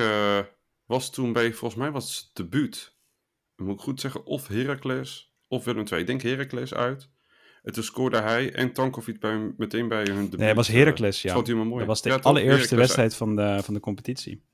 [0.86, 2.96] was toen bij, volgens mij was het debuut.
[3.56, 6.00] Moet ik goed zeggen, of Heracles of Willem II.
[6.00, 7.10] Ik denk Heracles uit.
[7.62, 10.38] En toen scoorde hij en Tankovic bij, meteen bij hun debuut.
[10.38, 11.32] Nee, het was eh, Heracles, ja.
[11.42, 11.78] hij.
[11.78, 14.44] Dat was de Ja, allereerste wedstrijd van de, van de competitie.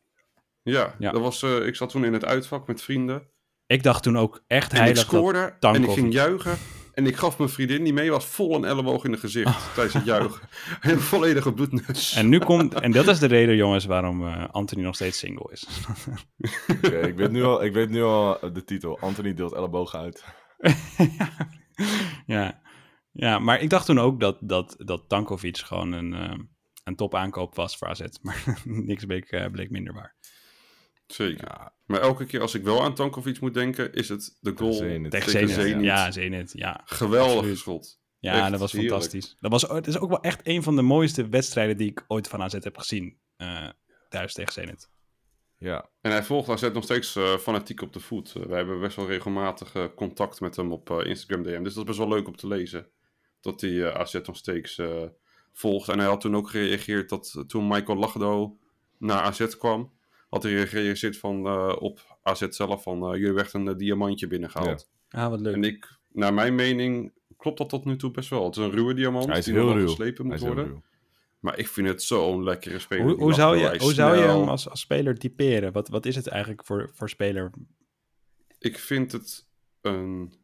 [0.62, 1.10] Ja, Ja.
[1.10, 3.30] Dat was, eh, ik zat toen in het uitvak met vrienden.
[3.66, 6.58] Ik dacht toen ook echt En ik heilig scoorde en ik ging juichen.
[7.02, 9.94] En ik gaf mijn vriendin die mee was vol een elleboog in het gezicht tijdens
[9.94, 10.48] het juichen.
[10.80, 12.14] Een volledige bloedneus.
[12.14, 12.74] En nu komt...
[12.74, 15.66] En dat is de reden, jongens, waarom eh, Anthony nog steeds single is.
[16.76, 18.98] Oké, ik, weet nu al, ik weet nu al de titel.
[19.00, 20.24] Anthony deelt elleboog uit.
[22.26, 22.62] ja.
[23.12, 26.38] ja, maar ik dacht toen ook dat, dat, dat Tankovic gewoon een, eh,
[26.84, 28.00] een top aankoop was voor AZ.
[28.22, 30.16] Maar niks bleek, eh, bleek minder waar.
[31.06, 31.70] Zeker.
[31.86, 35.10] Maar elke keer als ik wel aan Tankovic moet denken, is het de goal Zenit.
[35.10, 35.50] Tegen Zenit.
[35.50, 35.84] Zenit.
[35.84, 36.52] Ja, Zenit.
[36.54, 37.58] Ja, Geweldig Absoluut.
[37.58, 38.00] schot.
[38.18, 38.92] ja Echt dat was heerlijk.
[38.92, 39.36] fantastisch.
[39.40, 42.28] Dat was, het is ook wel echt een van de mooiste wedstrijden die ik ooit
[42.28, 43.18] van AZ heb gezien.
[43.36, 43.68] eh,
[44.08, 44.90] thuis tegen Zenit.
[45.58, 48.34] Ja, En hij volgt AZ nog steeds eh, fanatiek op de voet.
[48.36, 51.62] Eh, wij hebben best wel regelmatig contact met hem op Instagram DM.
[51.62, 52.86] Dus dat is best wel leuk om te lezen.
[53.40, 55.02] Dat hij AZ nog steeds eh,
[55.52, 55.88] volgt.
[55.88, 58.58] En hij had toen ook gereageerd dat toen Michael Lachdo
[58.98, 59.92] naar AZ kwam...
[60.32, 63.02] had hij gereageerd van, eh, op AZ zelf van...
[63.02, 64.90] eh, jullie hebben echt een eh, diamantje binnengehaald.
[65.08, 65.54] Ah, wat leuk.
[65.54, 68.44] En ik, naar mijn mening, klopt dat tot nu toe best wel.
[68.44, 69.88] Het is een ruwe diamant hij is die heel nog wel ruw.
[69.88, 70.66] geslepen Hij moet worden.
[70.66, 70.82] ruw.
[71.38, 73.14] Maar ik vind het zo'n lekkere speler.
[73.14, 75.72] Hoe, zou je, hoe zou je hem als, als speler typeren?
[75.72, 77.50] Wat, wat is het eigenlijk voor, voor speler?
[78.58, 79.48] Ik vind het
[79.80, 80.34] een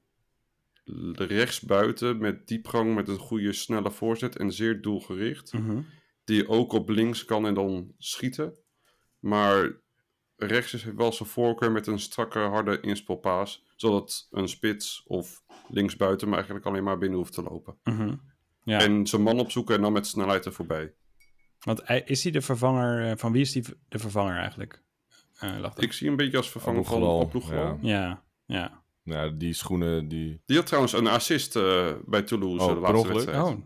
[1.14, 5.52] rechtsbuiten met diepgang, met een goede snelle voorzet en zeer doelgericht.
[5.52, 5.80] Mhm.
[6.24, 8.66] Die ook op links kan en dan schieten.
[9.18, 9.70] Maar
[10.36, 13.64] rechts is wel zijn voorkeur met een strakke, harde inspelpaas.
[13.76, 17.78] Zodat een spits of linksbuiten maar eigenlijk alleen maar binnen hoeft te lopen.
[17.84, 18.14] Mhm.
[18.62, 20.92] Ja, En zijn man opzoeken en dan met snelheid er voorbij.
[21.58, 23.10] want is hij de vervanger...
[23.10, 24.82] eh, Van wie is hij de vervanger eigenlijk?
[25.38, 25.64] Eh?
[25.76, 27.54] Ik zie een beetje als vervanger van Abloegel.
[27.56, 27.76] ja.
[27.80, 28.82] Ja, ja.
[29.02, 30.40] Ja, die schoenen, die...
[30.46, 33.42] Die had trouwens een assist eh, bij Toulouse Oh, de laatste wedstrijd.
[33.42, 33.56] Oh.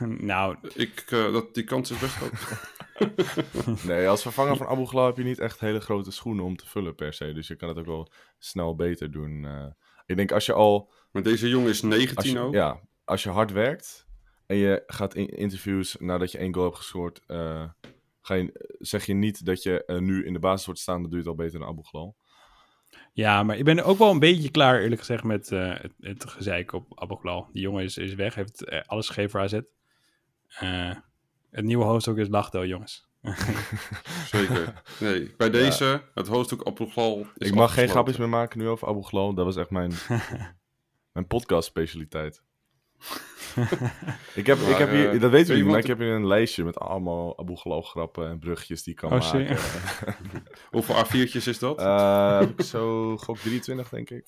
[0.32, 2.32] nou, Ik, eh, dat, die kans is best groot.
[3.86, 6.66] Nee, als vervanger van Abu Ghal heb je niet echt hele grote schoenen om te
[6.66, 7.32] vullen per se.
[7.32, 9.44] Dus je kan het ook wel snel beter doen.
[9.44, 9.66] eh.
[10.06, 10.92] ik denk als je al...
[11.12, 12.52] Maar deze jongen is 19 Als je, ook.
[12.54, 14.06] ja, als je hard werkt
[14.46, 17.20] en je gaat in interviews nadat je één goal hebt gescoord...
[17.26, 17.64] eh,
[18.20, 21.10] ga je, zeg je niet dat je eh, nu in de basis wordt staan, dan
[21.10, 22.16] doe je het al beter dan Abu Ghal.
[23.12, 26.24] ja, maar ik ben ook wel een beetje klaar, eerlijk gezegd, met eh, het, het
[26.30, 27.48] gezeik op Aboklal.
[27.52, 29.60] Die jongen is, is weg, heeft alles gegeven voor AZ.
[30.48, 30.96] Eh,
[31.50, 33.06] het nieuwe hoofdstuk is Lachdo, jongens.
[34.30, 34.82] Zeker.
[35.00, 38.88] Nee, bij deze, het hoofdstuk Appelglal is ik mag geen grapjes meer maken nu over
[38.88, 39.34] Abu Ghal.
[39.34, 39.92] Dat was echt mijn,
[41.12, 42.42] mijn podcast specialiteit.
[44.34, 46.64] ik heb, ik heb hier, eh, dat weten niet, maar ik heb hier een lijstje
[46.64, 49.56] met allemaal Abu Ghal grappen en brugjes die ik kan Oh, maken.
[50.70, 51.78] Hoeveel A4'tjes is dat?
[51.78, 54.26] Eh, heb ik zo gok 23, denk ik.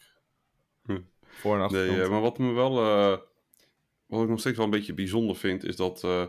[0.84, 1.00] Hm.
[1.22, 1.90] Voor en achterkant.
[1.96, 2.78] nee, eh, maar wat me wel...
[2.84, 3.18] eh,
[4.06, 6.24] wat ik nog steeds wel een beetje bijzonder vind, is dat eh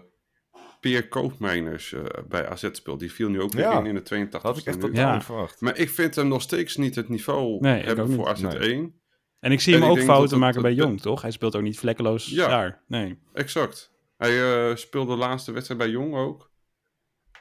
[0.82, 3.00] Peer Koopmeiners eh, bij AZ speelt.
[3.00, 4.91] Die viel nu ook weer Ja, in in de 82 Dat had ik echt minuut.
[4.96, 5.15] totaal Ja.
[5.15, 5.62] niet verwacht.
[5.62, 8.46] Maar ik vind hem nog steeds niet het niveau Nee, hebben voor niet.
[8.56, 9.00] AZ1.
[9.39, 11.22] En ik zie hem ik ook fouten het- maken bij Jong, toch?
[11.22, 12.48] Hij speelt ook niet vlekkeloos Ja.
[12.48, 12.84] daar.
[12.88, 13.20] Nee.
[13.34, 13.91] Exact.
[14.17, 16.52] Hij eh, speelde de laatste wedstrijd bij Jong ook.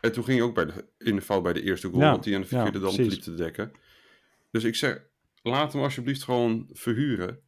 [0.00, 2.10] En toen ging hij ook bij de, in de fout bij de eerste goal, Ja,
[2.10, 3.72] want hij aan de verkeerde ja, dan liep te dekken.
[4.50, 5.02] Dus ik zeg,
[5.42, 7.40] laat hem alsjeblieft gewoon verhuren.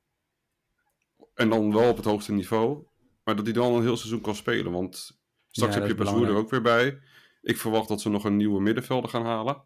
[1.35, 2.87] En dan wel op het hoogste niveau.
[3.25, 4.73] Maar dat hij dan een heel seizoen kan spelen.
[4.73, 5.22] Want
[5.53, 6.99] straks Ja, heb je Bazoer er ook weer bij.
[7.43, 9.63] Ik verwacht dat ze nog een nieuwe middenvelder gaan halen.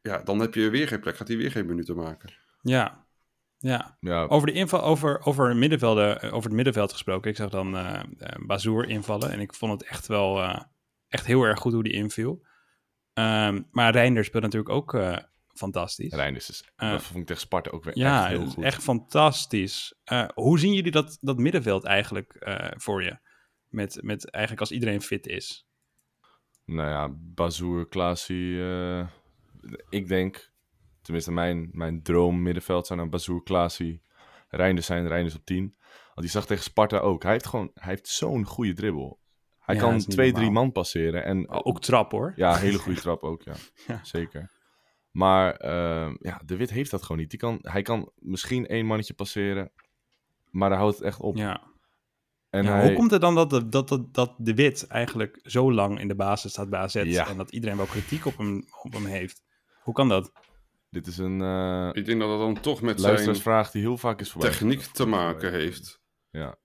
[0.00, 1.16] Ja, dan heb je weer geen plek.
[1.16, 2.34] Gaat hij weer geen minuten maken.
[2.62, 3.04] Ja.
[3.58, 3.96] Ja.
[4.00, 7.30] Ja, Over, de inval, over, over, middenvelden, eh, over het middenveld gesproken.
[7.30, 9.30] Ik zag dan eh eh, Bazoer invallen.
[9.30, 10.60] En ik vond het echt wel eh,
[11.08, 12.44] echt heel erg goed hoe die inviel.
[13.12, 15.16] Ehm, maar Reinders speelt natuurlijk ook eh,
[15.54, 16.12] fantastisch.
[16.12, 18.64] Reinders is, dat vond ik tegen Sparta ook weer Ja, echt heel goed.
[18.64, 19.94] echt fantastisch.
[20.04, 23.18] Eh, hoe zien jullie dat, dat middenveld eigenlijk eh, voor je?
[23.76, 25.66] Met, met eigenlijk als iedereen fit is.
[26.64, 28.62] Nou ja, Bazoer, Klaasie.
[28.62, 29.06] eh,
[29.88, 30.52] ik denk,
[31.02, 34.02] tenminste mijn, mijn droom middenveld zijn dan Bazoer, Klaasie.
[34.48, 35.74] Reinders zijn Reinders op 10.
[35.88, 37.22] Want die zag tegen Sparta ook.
[37.22, 39.20] Hij heeft gewoon, hij heeft zo'n goede dribbel.
[39.58, 41.24] Hij Ja, kan twee, drie man passeren.
[41.24, 42.32] En Ook trap hoor.
[42.36, 43.54] Ja, hele goede trap ook, ja.
[43.86, 44.04] Ja.
[44.04, 44.50] Zeker.
[45.10, 47.30] Maar ehm, ja, De Wit heeft dat gewoon niet.
[47.30, 49.72] Die kan, hij kan misschien één mannetje passeren,
[50.50, 51.36] maar daar houdt het echt op.
[51.36, 51.74] Ja.
[52.56, 55.40] En Ja, hij, Hoe komt het dan dat de, dat, dat, dat de Wit eigenlijk
[55.42, 57.28] zo lang in de basis staat bij AZ Ja.
[57.28, 59.42] en dat iedereen wel kritiek op hem, op hem heeft?
[59.82, 60.32] Hoe kan dat?
[60.90, 63.98] Dit is een eh Ik denk dat het dan toch met zijn luisteraarsvraag die heel
[63.98, 64.50] vaak is voorbij.
[64.50, 66.00] techniek te maken heeft.
[66.30, 66.56] Ja,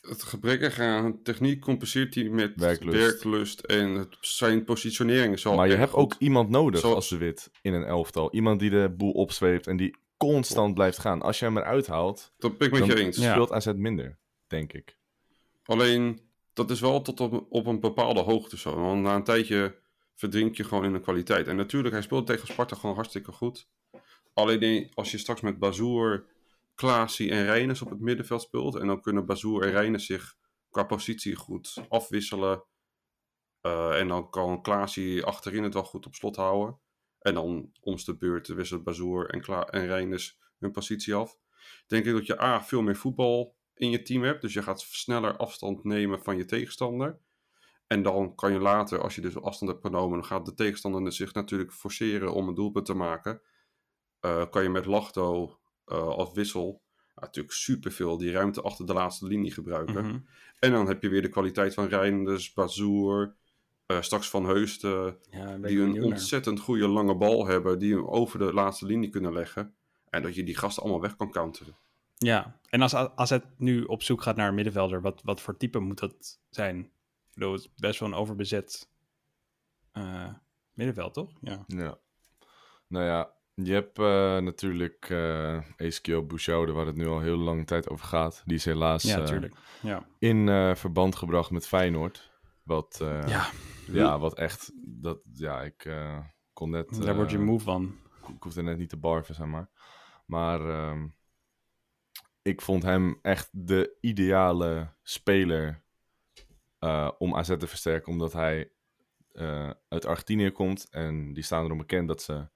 [0.00, 2.98] Het gebrek aan techniek compenseert hij met Werklust.
[2.98, 6.00] werklust, en het, zijn positionering is al maar je hebt goed.
[6.00, 8.32] ook iemand nodig Zoals- als De Wit in een elftal.
[8.32, 11.22] Iemand die de boel opzweept en die constant blijft gaan.
[11.22, 13.16] Als je hem eruit haalt, Dat ben ik met dan je eens.
[13.16, 14.18] Speelt AZ minder,
[14.52, 14.98] denk ik.
[15.64, 16.20] Alleen,
[16.52, 18.80] dat is wel tot op, op een bepaalde hoogte zo.
[18.80, 19.78] Want na een tijdje
[20.14, 21.46] verdrink je gewoon in de kwaliteit.
[21.46, 23.68] En natuurlijk, hij speelt tegen Sparta gewoon hartstikke goed.
[24.34, 26.26] Alleen als je straks met Bazoer,
[26.74, 28.74] Klaasie en Reines op het middenveld speelt...
[28.74, 30.36] en dan kunnen Bazoer en Reines zich
[30.70, 32.64] qua positie goed afwisselen...
[33.60, 36.78] eh, en dan kan Klaasie achterin het wel goed op slot houden.
[37.18, 41.38] En dan om de beurt wisselt Bazoer en, en Reines hun positie af.
[41.86, 44.42] Denk ik dat je A, veel meer voetbal in je team hebt.
[44.42, 47.18] Dus je gaat sneller afstand nemen van je tegenstander.
[47.86, 51.12] En dan kan je later, als je dus afstand hebt genomen, dan gaat de tegenstander
[51.12, 53.40] zich natuurlijk forceren om een doelpunt te maken.
[54.20, 56.82] Eh, kan je met Lachto eh, als wissel
[57.14, 60.04] natuurlijk superveel die ruimte achter de laatste linie gebruiken.
[60.06, 60.18] Mhm.
[60.58, 63.34] En dan heb je weer de kwaliteit van Reinders, Bazoer,
[63.86, 67.94] eh, straks Van Heusden, Ja, ben ik die een ontzettend goede lange bal hebben, die
[67.94, 69.74] hem over de laatste linie kunnen leggen.
[70.10, 71.76] En dat je die gasten allemaal weg kan counteren.
[72.22, 75.56] Ja, en als, als het nu op zoek gaat naar een middenvelder, wat, wat voor
[75.56, 76.78] type moet dat zijn?
[76.78, 78.90] Ik bedoel, het is best wel een overbezet
[79.92, 80.28] eh,
[80.72, 81.30] middenveld, toch?
[81.40, 81.64] Ja.
[81.66, 81.98] Ja.
[82.86, 86.26] Nou ja, je hebt eh, natuurlijk eh Ezekiel
[86.72, 88.42] waar het nu al heel lange tijd over gaat.
[88.44, 89.54] Die is helaas Ja, natuurlijk.
[89.82, 90.06] Ja.
[90.18, 92.30] in verband gebracht met Feyenoord.
[92.62, 93.50] Wat, ja,
[93.86, 95.90] ja, wat echt, dat, ja, ik
[96.52, 97.02] kon net...
[97.02, 97.96] daar word je moe van.
[98.34, 99.70] ik hoefde net niet te barven, zeg maar.
[100.26, 101.06] Maar ehm,
[102.42, 105.82] ik vond hem echt de ideale speler
[106.78, 108.12] eh, om AZ te versterken.
[108.12, 108.72] Omdat hij
[109.32, 110.88] eh, uit Argentinië komt.
[110.90, 112.48] En die staan erom bekend dat ze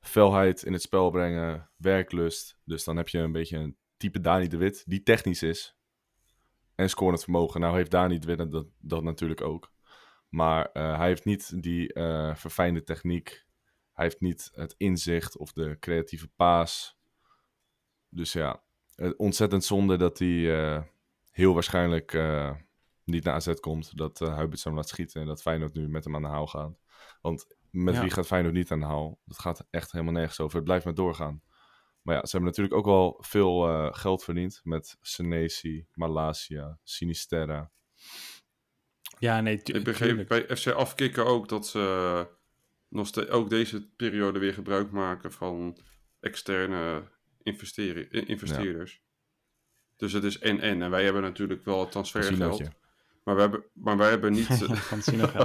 [0.00, 2.58] felheid in het spel brengen, werklust.
[2.64, 5.76] Dus dan heb je een beetje een type Dani de Wit, die technisch is.
[6.74, 7.60] En scorend vermogen.
[7.60, 9.72] Nou heeft Dani de Wit dat, dat natuurlijk ook.
[10.28, 11.92] Maar eh, hij heeft niet die
[12.34, 13.46] verfijnde techniek.
[13.92, 16.98] Hij heeft niet het inzicht of de creatieve paas.
[18.08, 18.62] Dus ja,
[19.16, 20.82] ontzettend zonde dat hij eh,
[21.30, 22.54] heel waarschijnlijk eh,
[23.04, 23.96] niet naar AZ komt.
[23.96, 26.46] Dat uh, Huibert hem laat schieten en dat Feyenoord nu met hem aan de haal
[26.46, 26.78] gaat.
[27.20, 28.00] Want met Ja.
[28.00, 29.20] wie gaat Feyenoord niet aan de haal?
[29.24, 30.56] Dat gaat echt helemaal nergens over.
[30.56, 31.42] Het blijft maar doorgaan.
[32.02, 37.70] Maar ja, ze hebben natuurlijk ook wel veel eh, geld verdiend met Senesi, Malasia, Sinisterra.
[39.18, 42.26] Ja, nee, Ik begreep bij FC Afkikken ook dat ze
[42.88, 45.78] nog ook deze periode weer gebruik maken van
[46.20, 47.02] externe
[47.52, 49.02] investeren, in- investeerders.
[49.96, 50.82] Dus het is en-en.
[50.82, 52.62] En wij hebben natuurlijk wel het transfergeld.
[53.24, 54.46] Maar wij hebben, maar wij hebben niet,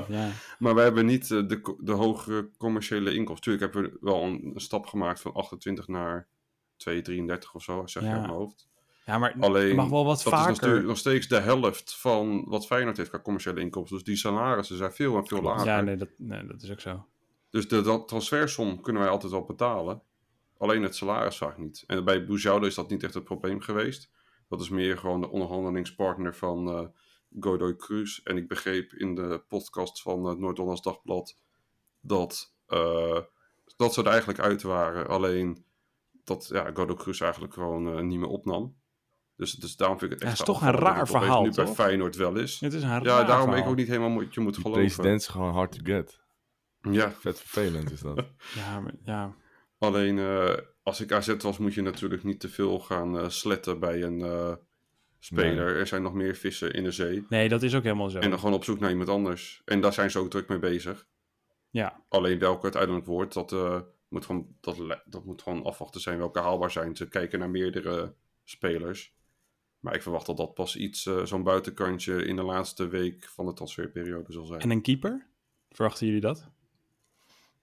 [0.08, 0.32] ja.
[0.60, 3.52] maar wij hebben niet eh, de, de hogere commerciële inkomsten.
[3.52, 6.28] Tuurlijk hebben we wel een, een stap gemaakt van 28 naar
[6.90, 6.96] 2,33
[7.54, 8.14] of zo, zeg je Ja.
[8.16, 8.70] uit mijn hoofd.
[9.06, 10.52] Ja, maar Alleen, mag wel wat dat is vaker...
[10.52, 13.96] natuurlijk nog steeds de helft van wat Feyenoord heeft qua commerciële inkomsten.
[13.96, 15.66] Dus die salarissen zijn veel en veel lager.
[15.66, 17.06] Ja, nee dat, nee, dat is ook zo.
[17.50, 20.02] Dus de, dat transfersom kunnen wij altijd wel betalen.
[20.64, 21.84] Alleen het salaris vaak niet.
[21.88, 24.12] En bij Boujoude is dat niet echt het probleem geweest.
[24.50, 26.88] Dat is meer gewoon de onderhandelingspartner van eh
[27.40, 28.20] Godoy Cruz.
[28.24, 31.40] En ik begreep in de podcast van het Noord-Hollands Dagblad
[32.02, 33.20] dat, eh,
[33.76, 35.08] dat ze er eigenlijk uit waren.
[35.08, 35.66] Alleen
[36.24, 38.76] dat ja, Godoy Cruz eigenlijk gewoon eh, niet meer opnam.
[39.36, 41.68] Dus, dus daarom vind ik het Ja, echt is toch een raar verhaal, nu bij?
[41.68, 42.60] Feyenoord wel is.
[42.60, 43.64] Het is een Ja, raar daarom verhaal.
[43.64, 44.84] ik ook niet helemaal moet, je moet Die geloven.
[44.84, 46.20] president is gewoon hard to get.
[46.82, 48.26] Ja, Vet vervelend is dat.
[48.56, 49.34] Ja, maar- ja.
[49.84, 53.80] Alleen eh, als ik AZ was, moet je natuurlijk niet te veel gaan eh, sletten
[53.80, 54.56] bij een eh,
[55.20, 55.78] speler.
[55.78, 57.26] Er zijn nog meer vissen in de zee.
[57.30, 58.20] Nee, dat is ook helemaal zo.
[58.20, 59.62] En dan gewoon op zoek naar iemand anders.
[59.66, 61.08] En daar zijn ze ook druk mee bezig.
[61.70, 63.52] Ja, Alleen welke uiteindelijk wordt, dat,
[64.08, 66.96] moet gewoon, dat, dat moet gewoon afwachten zijn welke haalbaar zijn.
[66.96, 69.16] Ze kijken naar meerdere spelers.
[69.80, 73.54] Maar ik verwacht dat dat pas iets, zo'n buitenkantje in de laatste week van de
[73.54, 74.60] transferperiode zal zijn.
[74.60, 75.28] en een keeper?
[75.70, 76.52] Verwachten jullie dat?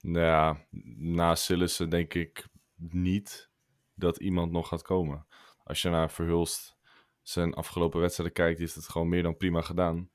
[0.01, 3.51] Nou ja, na Sillissen denk ik niet
[3.95, 5.27] dat iemand nog gaat komen.
[5.65, 6.77] Als je naar Verhulst
[7.23, 10.11] zijn afgelopen wedstrijden kijkt, heeft het gewoon meer dan prima gedaan.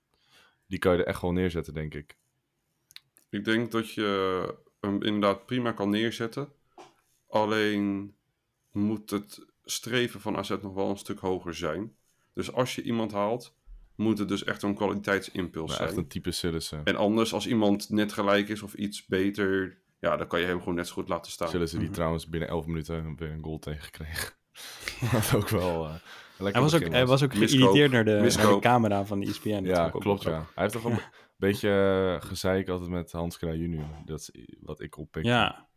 [0.68, 2.18] Die kan je er echt gewoon neerzetten, denk ik.
[3.30, 6.52] Ik denk dat je hem inderdaad prima kan neerzetten.
[7.28, 8.16] Alleen
[8.72, 11.96] moet het streven van AZ nog wel een stuk hoger zijn.
[12.34, 13.56] Dus als je iemand haalt,
[13.96, 15.88] moet het dus echt een kwaliteitsimpuls zijn.
[15.88, 16.82] echt een type Sillissen.
[16.84, 20.60] En anders, als iemand net gelijk is of iets beter, ja, dan kan je hem
[20.60, 21.50] gewoon net zo goed laten staan.
[21.50, 24.34] Sillissen die trouwens binnen 11 minuten weer een goal tegengekregen.
[25.12, 25.86] Dat ook wel...
[25.86, 25.94] eh,
[26.52, 27.60] Hij was ook, hij was ook Miskoop.
[27.60, 28.62] geïriteerd naar de, naar de Miskoop.
[28.62, 29.64] camera van de ESPN.
[29.64, 30.32] Ja, klopt ja.
[30.32, 31.00] Hij heeft toch wel een
[31.38, 31.70] beetje
[32.22, 33.86] eh, gezeik altijd met Hans Kraaij junior.
[34.06, 34.32] Dat is
[34.62, 35.24] wat ik oppik.
[35.26, 35.68] Ja,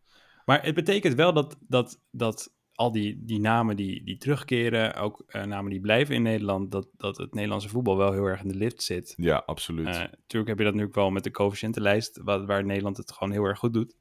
[0.44, 5.24] maar het betekent wel dat, dat, dat al die, die namen die, die terugkeren, ook
[5.26, 8.48] eh, namen die blijven in Nederland, dat, dat het Nederlandse voetbal wel heel erg in
[8.48, 9.14] de lift zit.
[9.16, 9.86] Ja, absoluut.
[9.86, 13.12] Eh, natuurlijk heb je dat nu ook wel met de coëfficiëntenlijst, waar, waar Nederland het
[13.12, 13.96] gewoon heel erg goed doet.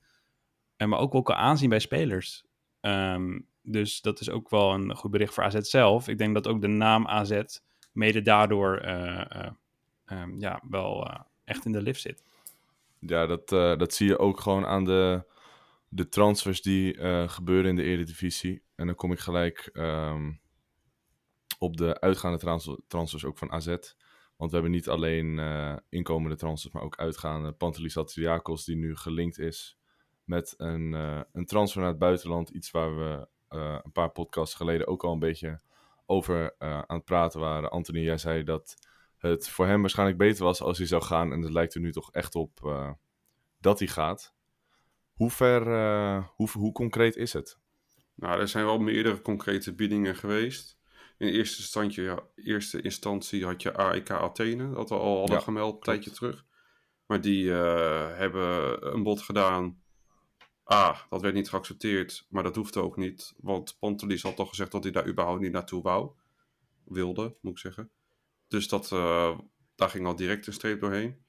[0.75, 2.43] En maar ook wel qua aanzien bij spelers.
[2.79, 6.07] Ehm, dus dat is ook wel een goed bericht voor AZ zelf.
[6.07, 7.41] Ik denk dat ook de naam AZ
[7.91, 9.51] mede daardoor eh, eh,
[10.05, 12.23] ehm, ja, wel eh, echt in de lift zit.
[12.99, 15.23] Ja, dat, eh, dat zie je ook gewoon aan de,
[15.97, 18.63] de transfers die eh, gebeuren in de Eredivisie.
[18.75, 20.31] En dan kom ik gelijk ehm,
[21.59, 23.67] op de uitgaande trans- transfers ook van AZ.
[24.35, 27.51] Want we hebben niet alleen eh, inkomende transfers, maar ook uitgaande.
[27.51, 29.77] Pantelis Atsiakos, die nu gelinkt is
[30.23, 32.49] met een, eh, een transfer naar het buitenland.
[32.49, 33.27] Iets waar we
[33.83, 35.61] een paar podcasts geleden ook al een beetje
[36.05, 37.71] over aan het praten waren.
[37.71, 38.75] Anthony, jij zei dat
[39.17, 41.31] het voor hem waarschijnlijk beter was als hij zou gaan.
[41.31, 42.59] En het lijkt er nu toch echt op
[43.59, 44.36] dat hij gaat.
[45.17, 47.59] Hoe ver, eh, hoe, hoe concreet is het?
[48.15, 50.77] Nou, er zijn wel meerdere concrete biedingen geweest.
[51.17, 55.41] In eerste instantie, ja, eerste instantie had je AEK Athene, dat we al hadden Ja,
[55.43, 56.45] gemeld een tijdje terug.
[57.05, 59.81] Maar die eh, hebben een bod gedaan.
[60.63, 63.33] Ah, dat werd niet geaccepteerd, maar dat hoefde ook niet.
[63.37, 66.11] Want Pantelis had toch gezegd dat hij daar überhaupt niet naartoe wou.
[66.85, 67.91] Wilde, moet ik zeggen.
[68.47, 69.39] Dus dat, eh,
[69.75, 71.25] daar ging al direct een streep doorheen.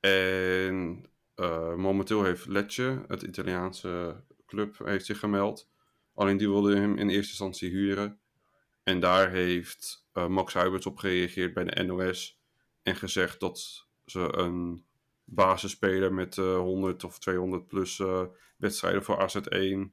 [0.00, 1.06] En
[1.38, 5.70] eh, momenteel heeft Lecce, het Italiaanse club, heeft zich gemeld.
[6.14, 8.18] Alleen die wilde hem in eerste instantie huren.
[8.82, 12.40] En daar heeft eh, Max Huiberts op gereageerd bij de NOS.
[12.82, 14.84] En gezegd dat ze een
[15.24, 18.24] basisspeler met eh 100 of 200 plus eh,
[18.56, 19.92] wedstrijden voor AZ1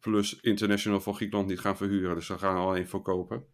[0.00, 2.14] plus international voor Griekenland niet gaan verhuren.
[2.14, 3.46] Dus ze gaan er alleen voor kopen.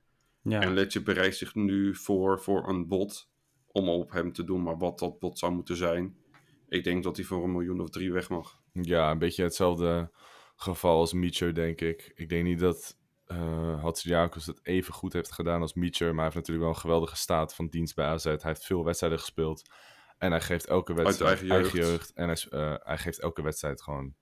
[0.43, 0.61] Ja.
[0.61, 3.31] En Letje bereidt zich nu voor voor een bod
[3.67, 4.63] om op hem te doen.
[4.63, 6.17] Maar wat dat bod zou moeten zijn,
[6.75, 8.61] ik denk dat hij voor een miljoen of drie weg mag.
[8.73, 10.11] Ja, een beetje hetzelfde
[10.57, 12.13] geval als Mietje, denk ik.
[12.15, 16.07] Ik denk niet dat eh Hatsidiakos het even goed heeft gedaan als Mietje.
[16.07, 18.25] Maar hij heeft natuurlijk wel een geweldige staat van dienst bij AZ.
[18.25, 19.71] Hij heeft veel wedstrijden gespeeld.
[20.19, 22.13] En hij geeft elke wedstrijd eigen jeugd.
[22.13, 24.15] En hij, eh, hij geeft elke wedstrijd gewoon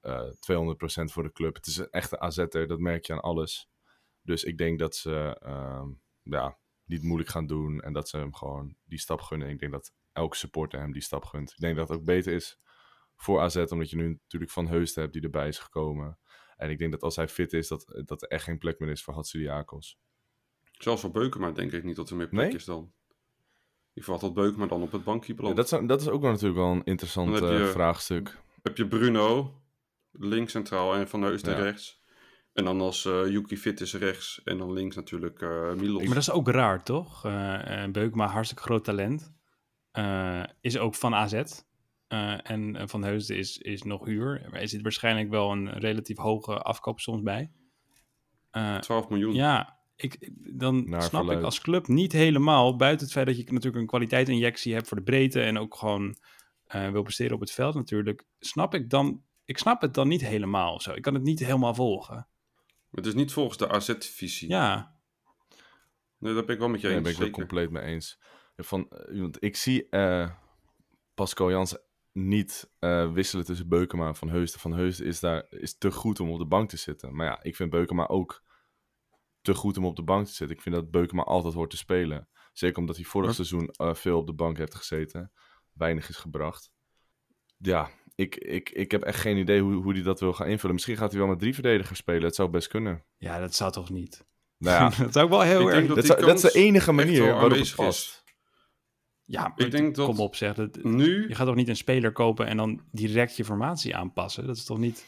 [0.00, 1.54] eh 200% voor de club.
[1.54, 3.68] Het is een echte AZ'er, dat merk je aan alles.
[4.22, 5.88] Dus ik denk dat ze ehm,
[6.22, 7.80] ja, niet moeilijk gaan doen.
[7.80, 9.48] En dat ze hem gewoon die stap gunnen.
[9.48, 11.50] Ik denk dat elke supporter hem die stap gunt.
[11.50, 12.58] Ik denk dat het ook beter is
[13.16, 16.18] voor AZ, omdat je nu natuurlijk Van Heusden hebt die erbij is gekomen.
[16.56, 18.88] En ik denk dat als hij fit is, dat, dat er echt geen plek meer
[18.90, 19.98] is voor Hatsidiakos.
[20.78, 22.54] Zelfs voor Beukema denk ik niet dat er meer plek Nee?
[22.54, 22.92] is dan.
[23.92, 25.56] Ik verwacht dat Beukema dan op het bankje Ja, belandt.
[25.56, 28.38] dat, is, dat is ook wel natuurlijk wel een interessant Dan heb je- eh, vraagstuk.
[28.62, 29.54] heb je Bruno,
[30.10, 31.62] links centraal en Van Heusden Ja.
[31.62, 32.02] rechts.
[32.52, 34.42] En dan als eh Yuki fit is rechts.
[34.44, 36.02] En dan links natuurlijk eh Milos.
[36.04, 37.24] Maar dat is ook raar, toch?
[37.24, 39.32] Eh eh, Beukema, hartstikke groot talent.
[39.94, 41.32] Eh, is ook van AZ.
[42.08, 44.48] Eh, en eh, Van Heusden is, is nog huur.
[44.54, 47.50] Er zit waarschijnlijk wel een relatief hoge afkoop soms bij.
[48.50, 49.34] Eh, 12 miljoen.
[49.34, 51.38] ja, ik, dan Naar snap verluid.
[51.38, 54.96] ik als club niet helemaal, buiten het feit dat je natuurlijk een kwaliteitinjectie hebt voor
[54.96, 56.16] de breedte en ook gewoon
[56.64, 60.26] eh, wil presteren op het veld natuurlijk, snap ik dan, ik snap het dan niet
[60.26, 60.92] helemaal zo.
[60.92, 62.26] Ik kan het niet helemaal volgen.
[62.90, 64.48] Het is niet volgens de AZ-visie.
[64.48, 64.92] Ja,
[66.18, 67.04] Nee, dat ben ik wel met je Daar eens.
[67.04, 67.32] ben ik zeker.
[67.34, 68.20] compleet mee eens.
[68.56, 70.30] Van, eh, want ik zie eh,
[71.14, 71.80] Pascal Jansen
[72.12, 74.60] niet eh, wisselen tussen Beukema en Van Heusden.
[74.60, 77.14] Van Heusden is, daar, is te goed om op de bank te zitten.
[77.16, 78.42] Maar ja, ik vind Beukema ook
[79.42, 80.56] te goed om op de bank te zitten.
[80.56, 82.28] Ik vind dat Beukema altijd hoort te spelen.
[82.52, 85.32] Zeker omdat hij vorig seizoen eh, veel op de bank heeft gezeten.
[85.72, 86.70] Weinig is gebracht.
[87.56, 90.74] Ja, ik, ik, ik heb echt geen idee hoe, hoe hij dat wil gaan invullen.
[90.74, 92.22] Misschien gaat hij wel met drie verdedigers spelen.
[92.22, 93.04] Het zou best kunnen.
[93.16, 94.26] ja, dat zou toch niet.
[94.58, 95.86] Nou ja, dat zou ik wel heel Ik erg...
[95.86, 98.23] dat dat, die zou- dat is de enige manier waarop het is.
[99.26, 100.54] Ja, Ik denk dat- kom op zeg.
[100.54, 104.46] Dat, Nu, je gaat toch niet een speler kopen en dan direct je formatie aanpassen?
[104.46, 105.06] Dat is toch niet...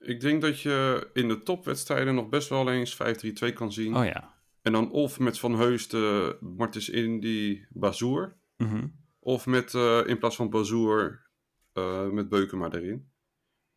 [0.00, 3.96] ik denk dat je in de topwedstrijden nog best wel eens 5-3-2 kan zien.
[3.96, 4.34] Oh ja.
[4.62, 8.36] En dan of met Van Heusden, Martens Indy, Bazoer.
[8.56, 8.86] Mhm.
[9.20, 11.26] Of met, eh, in plaats van Bazoer,
[11.72, 13.08] eh, met Beukema erin.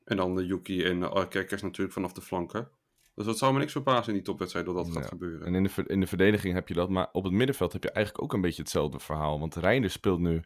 [0.04, 2.70] En dan de Yuki en uh, Kerkers natuurlijk vanaf de flanken.
[3.20, 4.94] Dus dat zou me niks verbazen in die topwedstrijd dat dat Ja.
[4.94, 5.48] gaat gebeuren.
[5.48, 6.90] En in de, in de verdediging heb je dat.
[6.90, 9.40] Maar op het middenveld heb je eigenlijk ook een beetje hetzelfde verhaal.
[9.40, 10.42] Want Reinders speelt nu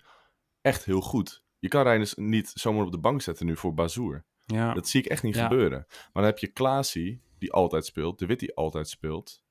[0.61, 1.43] echt heel goed.
[1.59, 4.25] Je kan Reinders niet zomaar op de bank zetten nu voor Bazoer.
[4.45, 4.73] Ja.
[4.73, 5.43] Dat zie ik echt niet Ja.
[5.47, 5.85] gebeuren.
[5.87, 8.19] Maar dan heb je Klaasie, die altijd speelt.
[8.19, 9.43] De Wit, die altijd speelt.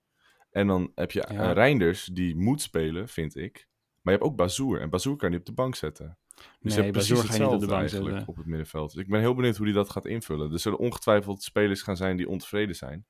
[0.51, 1.49] En dan heb je Ja.
[1.49, 3.69] eh, Reinders, die moet spelen, vind ik.
[4.01, 4.81] Maar je hebt ook Bazoer.
[4.81, 6.19] En Bazoer kan je niet op de bank zetten.
[6.61, 8.29] Dus je Nee, hebt precies je niet op de hetzelfde bank eigenlijk zetten.
[8.29, 8.93] op het middenveld.
[8.93, 10.53] Dus ik ben heel benieuwd hoe hij dat gaat invullen.
[10.53, 13.07] Er zullen ongetwijfeld spelers gaan zijn die ontevreden zijn.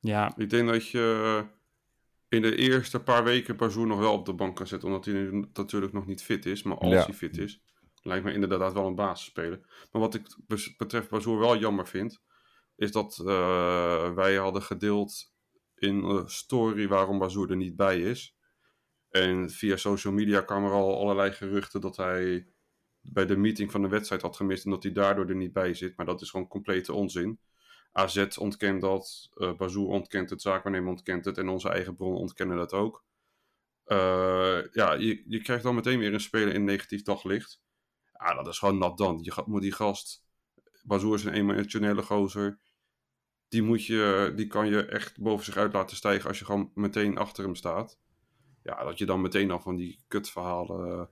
[0.00, 1.44] Ja, Ik denk dat je
[2.28, 4.88] in de eerste paar weken Bazoer nog wel op de bank kan zetten.
[4.88, 6.62] Omdat hij nu natuurlijk nog niet fit is.
[6.62, 7.04] Maar als Ja.
[7.04, 7.60] hij fit is,
[8.02, 9.60] lijkt me inderdaad wel een basisspeler.
[9.92, 10.36] Maar wat ik
[10.76, 12.22] betreft Bazoer wel jammer vind.
[12.76, 15.32] Is dat eh, wij hadden gedeeld
[15.74, 18.35] in een story waarom Bazoer er niet bij is.
[19.22, 22.46] En via social media kwamen er al allerlei geruchten dat hij
[23.00, 24.64] bij de meeting van de wedstrijd had gemist.
[24.64, 25.96] En dat hij daardoor er niet bij zit.
[25.96, 27.40] Maar dat is gewoon complete onzin.
[27.92, 32.56] AZ ontkent dat, eh Bazoer ontkent het, zaakwaarnemer ontkent het en onze eigen bronnen ontkennen
[32.56, 33.04] dat ook.
[33.84, 37.60] Eh, ja, je, je krijgt dan meteen weer een speler in negatief daglicht.
[38.12, 39.18] Ja, dat is gewoon nat dan.
[39.22, 40.24] Je moet die gast,
[40.82, 42.60] Bazoer is een emotionele gozer.
[43.48, 46.70] Die, moet je, die kan je echt boven zich uit laten stijgen als je gewoon
[46.74, 47.98] meteen achter hem staat.
[48.66, 51.06] Ja, dat je dan meteen al van die kutverhalen eh,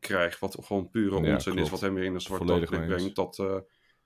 [0.00, 3.16] krijgt, wat gewoon pure Ja, onzin is, wat hem weer in een zwart daglicht brengt.
[3.16, 3.56] Dat eh,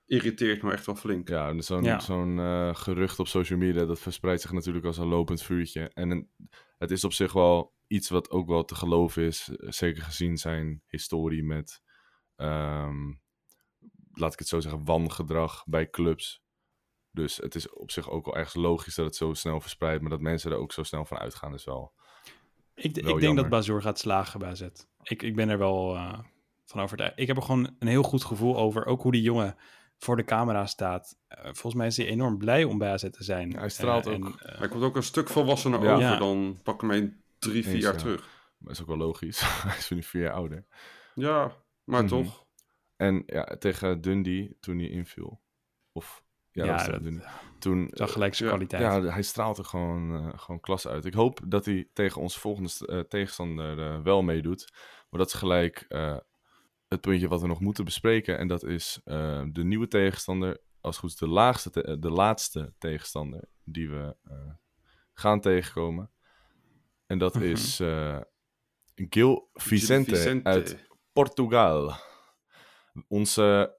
[0.07, 1.28] irriteert me echt wel flink.
[1.28, 1.98] Ja, en zo'n Ja.
[2.00, 5.88] zo'n eh, gerucht op social media, dat verspreidt zich natuurlijk als een lopend vuurtje.
[5.94, 6.30] En een-
[6.78, 9.44] het is op zich wel iets wat ook wel te geloven is.
[9.59, 11.82] Zeker gezien zijn historie met,
[12.36, 13.12] ehm,
[14.12, 16.42] laat ik het zo zeggen, wangedrag bij clubs.
[17.11, 20.00] Dus het is op zich ook wel ergens logisch dat het zo snel verspreidt.
[20.00, 21.92] Maar dat mensen er ook zo snel van uitgaan is wel...
[22.75, 24.68] Ik, ik denk dat Bazoer gaat slagen bij AZ.
[25.03, 26.18] Ik, ik ben er wel eh,
[26.64, 27.12] van overtuigd.
[27.18, 28.87] Ik heb er gewoon een heel goed gevoel over.
[28.87, 29.57] Ook hoe die jongen
[29.99, 31.18] voor de camera staat.
[31.29, 33.51] Eh, volgens mij is hij enorm blij om bij AZ te zijn.
[33.51, 34.25] Ja, hij straalt Eh, ook.
[34.25, 35.91] en, Hij komt ook een stuk volwassener Ja.
[35.93, 36.16] over Ja.
[36.16, 37.99] dan pak hem een drie, vier Eens, jaar ja.
[37.99, 38.53] terug.
[38.59, 39.41] Maar is ook wel logisch.
[39.68, 40.66] hij is nu vier jaar ouder.
[41.14, 41.53] Ja,
[41.85, 42.09] maar Mhm.
[42.11, 42.47] toch.
[42.97, 45.43] En ja, tegen Dundee toen hij inviel.
[45.93, 46.24] Of...
[46.55, 47.22] Ja, ja, dat dat.
[47.59, 48.82] Toen, zag gelijk zijn kwaliteit.
[48.82, 51.05] Ja, hij straalt er gewoon, eh, gewoon klas uit.
[51.05, 54.72] Ik hoop dat hij tegen onze volgende eh, tegenstander eh, wel meedoet.
[55.11, 55.84] Maar dat is gelijk
[56.88, 58.38] het puntje wat we nog moeten bespreken.
[58.38, 60.61] En dat is de nieuwe tegenstander.
[60.80, 64.16] Als het goed is de, laagste te- de laatste tegenstander die we
[65.12, 66.11] gaan tegenkomen.
[67.07, 67.44] En dat Mhm.
[67.44, 67.76] is
[68.94, 71.92] Gil Vicente, uit Portugal.
[73.09, 73.76] Onze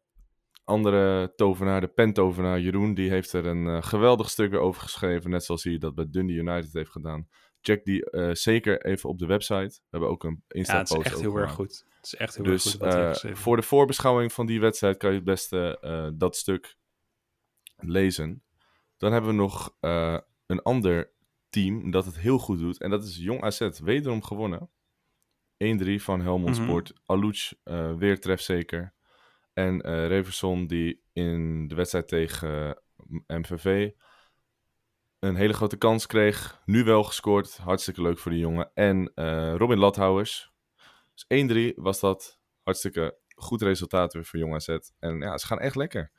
[0.66, 5.30] andere tovenaar, de pentovenaar Jeroen, die heeft er een eh, geweldig stuk weer over geschreven.
[5.30, 7.28] Net zoals hij dat bij Dundee United heeft gedaan.
[7.62, 9.80] Check die eh, zeker even op de website.
[9.82, 11.86] We hebben ook een Ja, Insta-post het is echt heel erg goed.
[11.96, 14.98] Het is echt heel Dus erg goed wat eh, voor de voorbeschouwing van die wedstrijd
[14.98, 16.78] kan je het beste dat stuk
[17.76, 18.44] lezen.
[18.98, 19.76] Dan hebben we nog
[20.46, 21.12] een ander
[21.50, 22.82] team dat het heel goed doet.
[22.82, 23.70] En dat is Jong AZ.
[23.84, 24.70] Wederom gewonnen.
[25.58, 26.64] 1-3 van Helmond Mhm.
[26.64, 26.94] Sport.
[27.06, 27.54] Alouch
[27.98, 28.94] weer trefzeker.
[29.56, 32.76] En eh Reverson die in de wedstrijd tegen
[33.28, 33.90] eh, MVV
[35.20, 36.62] een hele grote kans kreeg.
[36.66, 37.58] Nu wel gescoord.
[37.58, 38.72] Hartstikke leuk voor die jongen.
[38.74, 40.52] En eh, Robin Lathouwers.
[41.14, 42.40] Dus 1-3 was dat.
[42.64, 44.78] Hartstikke goed resultaat weer voor Jong AZ.
[45.00, 46.12] En ja, ze gaan echt lekker.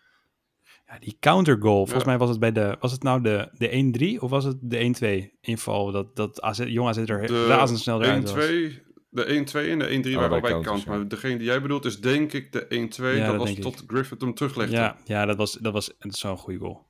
[0.87, 2.09] Ja, die countergoal, volgens Ja.
[2.11, 5.29] mij was het bij de, was het nou de, de 1-3 of was het de
[5.33, 8.47] 1-2 inval dat, dat AZ, jong AZ er De razendsnel eruit was?
[8.47, 8.86] 1-2,
[9.17, 9.27] de 1-2
[9.71, 10.85] en de 1-3 waren Allebei allebei counters, kans.
[10.85, 10.91] ja.
[10.91, 12.67] Maar degene die jij bedoelt is denk ik de 1-2.
[12.69, 13.61] Ja, dat, dat was ik.
[13.61, 14.75] tot Griffith hem teruglegde.
[14.77, 16.87] Ja, ja dat was, dat was zo'n goede goal.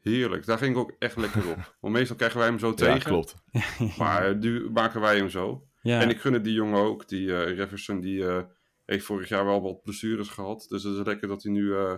[0.00, 1.74] Heerlijk, daar ging ik ook echt lekker op.
[1.80, 3.00] Want meestal krijgen wij hem zo Ja, tegen.
[3.00, 3.34] klopt.
[3.98, 5.66] Maar nu maken wij hem zo.
[5.82, 7.08] Ja, En ik gun het die jongen ook.
[7.08, 8.42] Die eh Jefferson die, eh,
[8.86, 10.66] heeft vorig jaar wel wat blessures gehad.
[10.68, 11.94] Dus het is lekker dat hij nu eh,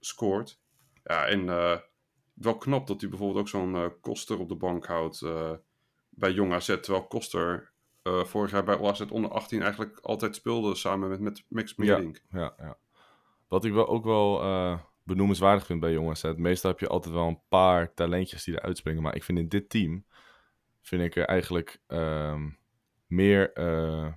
[0.00, 0.60] scoort.
[1.04, 1.76] Ja, en eh,
[2.34, 5.50] wel knap dat hij bijvoorbeeld ook zo'n Koster op de bank houdt eh,
[6.10, 6.66] bij Jong AZ.
[6.66, 7.71] Terwijl Koster
[8.02, 12.20] eh, vorig jaar bij OAZ onder 18 eigenlijk altijd speelde samen met, met Max Meerdink.
[12.30, 12.78] Ja, ja.
[13.48, 16.32] Wat ik wel ook wel eh, benoemenswaardig vind bij Jong AZ.
[16.36, 19.02] Meestal heb je altijd wel een paar talentjes die eruit springen.
[19.02, 20.06] Maar ik vind in dit team,
[20.80, 22.48] vind ik er eigenlijk ehm,
[23.06, 24.12] meer eh,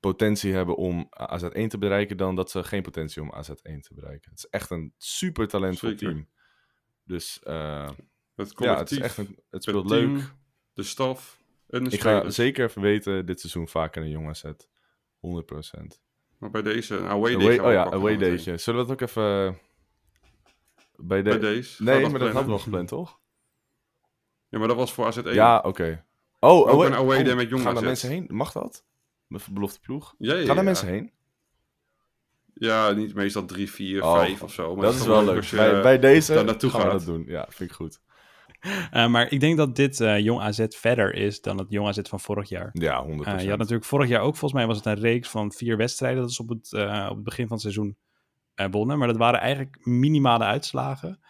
[0.00, 4.30] potentie hebben om AZ1 te bereiken dan dat ze geen potentie om AZ1 te bereiken.
[4.30, 6.08] Het is echt een super talentvol Zeker.
[6.08, 6.28] team.
[7.04, 7.94] Dus Het ja,
[8.34, 10.34] het, is collectief, echt een, het het speelt team, leuk.
[10.72, 11.39] de staf
[11.70, 14.44] Ik ga zeker even weten dit seizoen vaker een Jong AZ.
[14.44, 14.50] 100%.
[16.38, 18.56] Maar bij deze, een away day Away, we oh ja, away daytje.
[18.56, 19.46] Zullen we dat ook even...
[19.46, 19.52] eh,
[20.96, 21.30] Bij, de...
[21.30, 21.82] Bij deze.
[21.82, 23.20] Nee, Gaat maar dat hadden we al gepland, toch?
[24.48, 25.32] Ja, maar dat was voor AZ1.
[25.32, 26.04] Ja, oké.
[26.40, 28.26] Oh, Ook een away day met Jong Gaan er mensen heen?
[28.28, 28.84] Mag dat?
[29.26, 30.14] Met belofte ploeg?
[30.18, 30.62] Ja, ja, Gaan er ja.
[30.62, 31.12] mensen heen?
[32.54, 34.74] Ja, niet meestal drie, vier, Oh, vijf of zo.
[34.74, 35.50] Maar dat is wel leuk.
[35.50, 37.24] Bij, bij deze gaan we dat doen.
[37.26, 38.00] Ja, vind ik goed.
[38.90, 41.98] Eh, maar ik denk dat dit eh, jong AZ verder is dan het jong AZ
[42.02, 42.70] van vorig jaar.
[42.72, 43.08] Ja, 100%.
[43.08, 45.76] Eh, je had natuurlijk vorig jaar ook, volgens mij was het een reeks van vier
[45.76, 46.20] wedstrijden.
[46.20, 46.72] Dat is op het,
[47.08, 47.96] op het begin van het seizoen
[48.70, 48.98] wonnen.
[48.98, 51.20] Maar dat waren eigenlijk minimale uitslagen.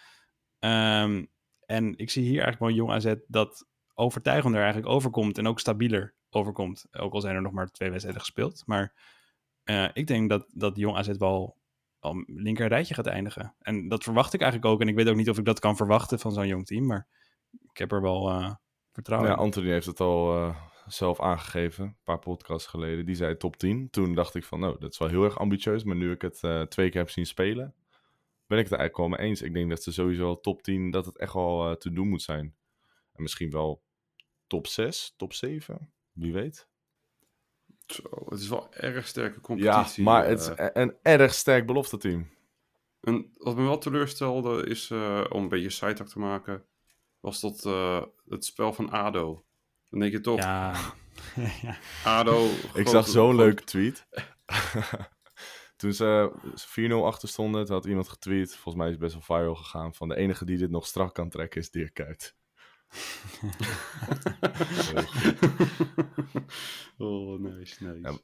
[0.59, 1.25] Ehm,
[1.67, 5.39] en ik zie hier eigenlijk wel een jong AZ dat overtuigender eigenlijk overkomt.
[5.39, 6.87] En ook stabieler overkomt.
[6.93, 8.63] Ook al zijn er nog maar twee wedstrijden gespeeld.
[8.67, 8.95] Maar
[9.93, 11.57] ik denk dat, dat jong AZ wel
[12.01, 13.55] al linker rijtje gaat eindigen.
[13.59, 14.81] En dat verwacht ik eigenlijk ook.
[14.81, 16.87] En ik weet ook niet of ik dat kan verwachten van zo'n jong team.
[16.87, 17.07] Maar
[17.71, 18.55] ik heb er wel eh,
[18.93, 19.43] vertrouwen Ja, in.
[19.43, 23.07] Anthony heeft het al eh, zelf aangegeven, een paar podcasts geleden.
[23.07, 23.91] Die zei top 10.
[23.91, 25.85] Toen dacht ik van, nou, dat is wel heel erg ambitieus.
[25.85, 27.75] Maar nu ik het eh, twee keer heb zien spelen,
[28.47, 29.43] ben ik het eigenlijk wel mee eens.
[29.43, 32.09] Ik denk dat ze sowieso al top 10, dat het echt wel eh, te doen
[32.09, 32.55] moet zijn.
[33.13, 33.83] En misschien wel
[34.47, 36.69] top 6, top 7, wie weet.
[37.87, 40.05] Zo, het is wel een erg sterke Ja, competitie.
[40.05, 40.29] maar eh.
[40.29, 42.31] het is e- een erg sterk belofte team.
[43.01, 46.65] En wat me wel teleurstelde is, eh, om een beetje side te maken,
[47.21, 49.45] was dat eh, het spel van ADO.
[49.89, 50.75] Dan denk je toch, Ja.
[51.63, 51.79] ja.
[52.05, 52.49] ADO...
[52.75, 54.07] Ik zag zo'n leuke tweet.
[55.77, 56.33] Toen ze
[56.91, 58.53] 4-0 achter stonden, toen had iemand getweet.
[58.55, 59.95] Volgens mij is het best wel viral gegaan.
[59.95, 62.37] Van de enige die dit nog strak kan trekken is Dirk Kuyt.
[66.99, 68.01] oh, nice, nice.
[68.03, 68.19] Ja.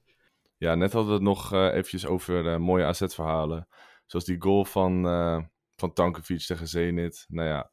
[0.58, 3.68] Ja, net hadden we het nog eh, eventjes over eh, mooie AZ-verhalen.
[4.06, 5.42] Zoals die goal van, eh
[5.76, 7.24] van Tankovic tegen Zenit.
[7.28, 7.70] Nou ja,